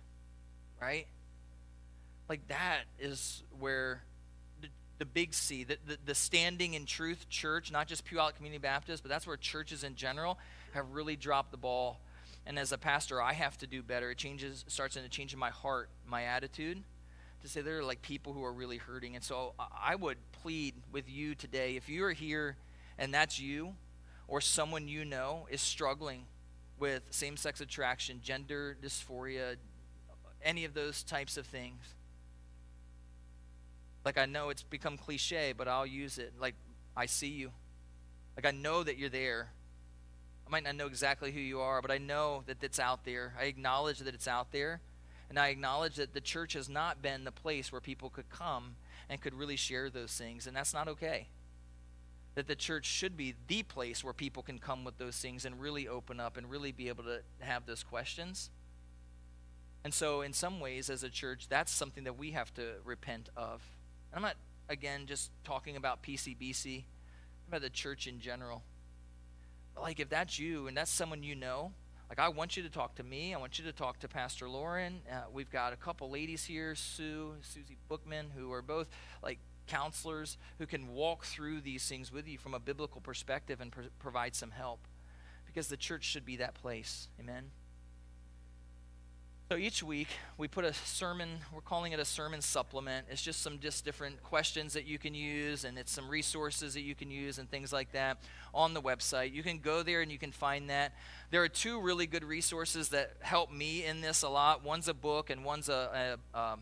[0.80, 1.06] right
[2.28, 4.02] like that is where
[4.60, 8.60] the, the big C, the, the, the standing in truth church, not just Puyallup Community
[8.60, 10.38] Baptist, but that's where churches in general
[10.72, 12.00] have really dropped the ball.
[12.46, 14.10] And as a pastor, I have to do better.
[14.10, 16.82] It changes, starts into changing my heart, my attitude,
[17.42, 19.14] to say there are like people who are really hurting.
[19.14, 22.56] And so I would plead with you today, if you are here
[22.98, 23.74] and that's you,
[24.26, 26.26] or someone you know is struggling
[26.78, 29.56] with same sex attraction, gender dysphoria,
[30.42, 31.94] any of those types of things,
[34.04, 36.32] like I know it's become cliche, but I'll use it.
[36.40, 36.54] Like
[36.96, 37.50] I see you.
[38.36, 39.50] Like I know that you're there.
[40.46, 43.34] I might not know exactly who you are, but I know that it's out there.
[43.38, 44.80] I acknowledge that it's out there.
[45.28, 48.76] And I acknowledge that the church has not been the place where people could come
[49.10, 50.46] and could really share those things.
[50.46, 51.28] And that's not okay.
[52.38, 55.60] That the church should be the place where people can come with those things and
[55.60, 58.50] really open up and really be able to have those questions.
[59.82, 63.28] And so, in some ways, as a church, that's something that we have to repent
[63.36, 63.60] of.
[64.12, 64.36] And I'm not,
[64.68, 66.84] again, just talking about PCBC,
[67.48, 68.62] about the church in general.
[69.74, 71.72] But like, if that's you and that's someone you know,
[72.08, 73.34] like, I want you to talk to me.
[73.34, 75.00] I want you to talk to Pastor Lauren.
[75.10, 78.86] Uh, we've got a couple ladies here, Sue, Susie Bookman, who are both
[79.24, 83.72] like counselors who can walk through these things with you from a biblical perspective and
[83.98, 84.80] provide some help.
[85.46, 87.08] Because the church should be that place.
[87.20, 87.50] Amen.
[89.50, 93.06] So each week we put a sermon, we're calling it a sermon supplement.
[93.10, 96.82] It's just some just different questions that you can use and it's some resources that
[96.82, 98.18] you can use and things like that
[98.52, 99.32] on the website.
[99.32, 100.92] You can go there and you can find that.
[101.30, 104.62] There are two really good resources that help me in this a lot.
[104.62, 106.60] One's a book and one's a, a um,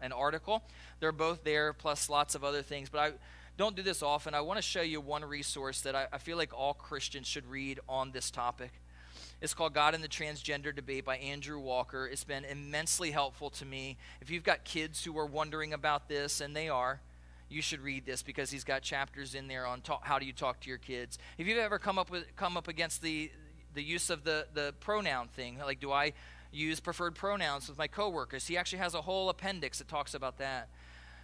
[0.00, 0.62] an article.
[1.00, 3.12] They're both there plus lots of other things, but I
[3.56, 4.34] don't do this often.
[4.34, 7.46] I want to show you one resource that I, I feel like all Christians should
[7.46, 8.72] read on this topic.
[9.40, 12.06] It's called God and the Transgender Debate by Andrew Walker.
[12.06, 13.98] It's been immensely helpful to me.
[14.20, 17.00] If you've got kids who are wondering about this, and they are,
[17.48, 20.32] you should read this because he's got chapters in there on talk, how do you
[20.32, 21.18] talk to your kids.
[21.38, 23.30] If you've ever come up with come up against the
[23.74, 26.12] the use of the the pronoun thing, like do I
[26.52, 28.46] use preferred pronouns with my coworkers?
[28.46, 30.68] He actually has a whole appendix that talks about that.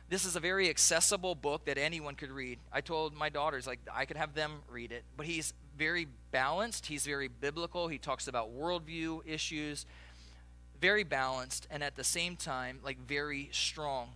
[0.08, 2.58] This is a very accessible book that anyone could read.
[2.70, 6.86] I told my daughters like I could have them read it, but he's very balanced.
[6.86, 7.88] He's very biblical.
[7.88, 9.86] He talks about worldview issues,
[10.80, 14.10] very balanced, and at the same time, like very strong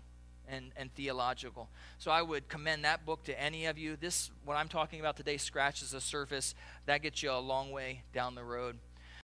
[0.49, 1.69] and, and theological.
[1.99, 3.97] So I would commend that book to any of you.
[3.97, 6.55] This, what I'm talking about today, scratches the surface.
[6.87, 8.79] That gets you a long way down the road.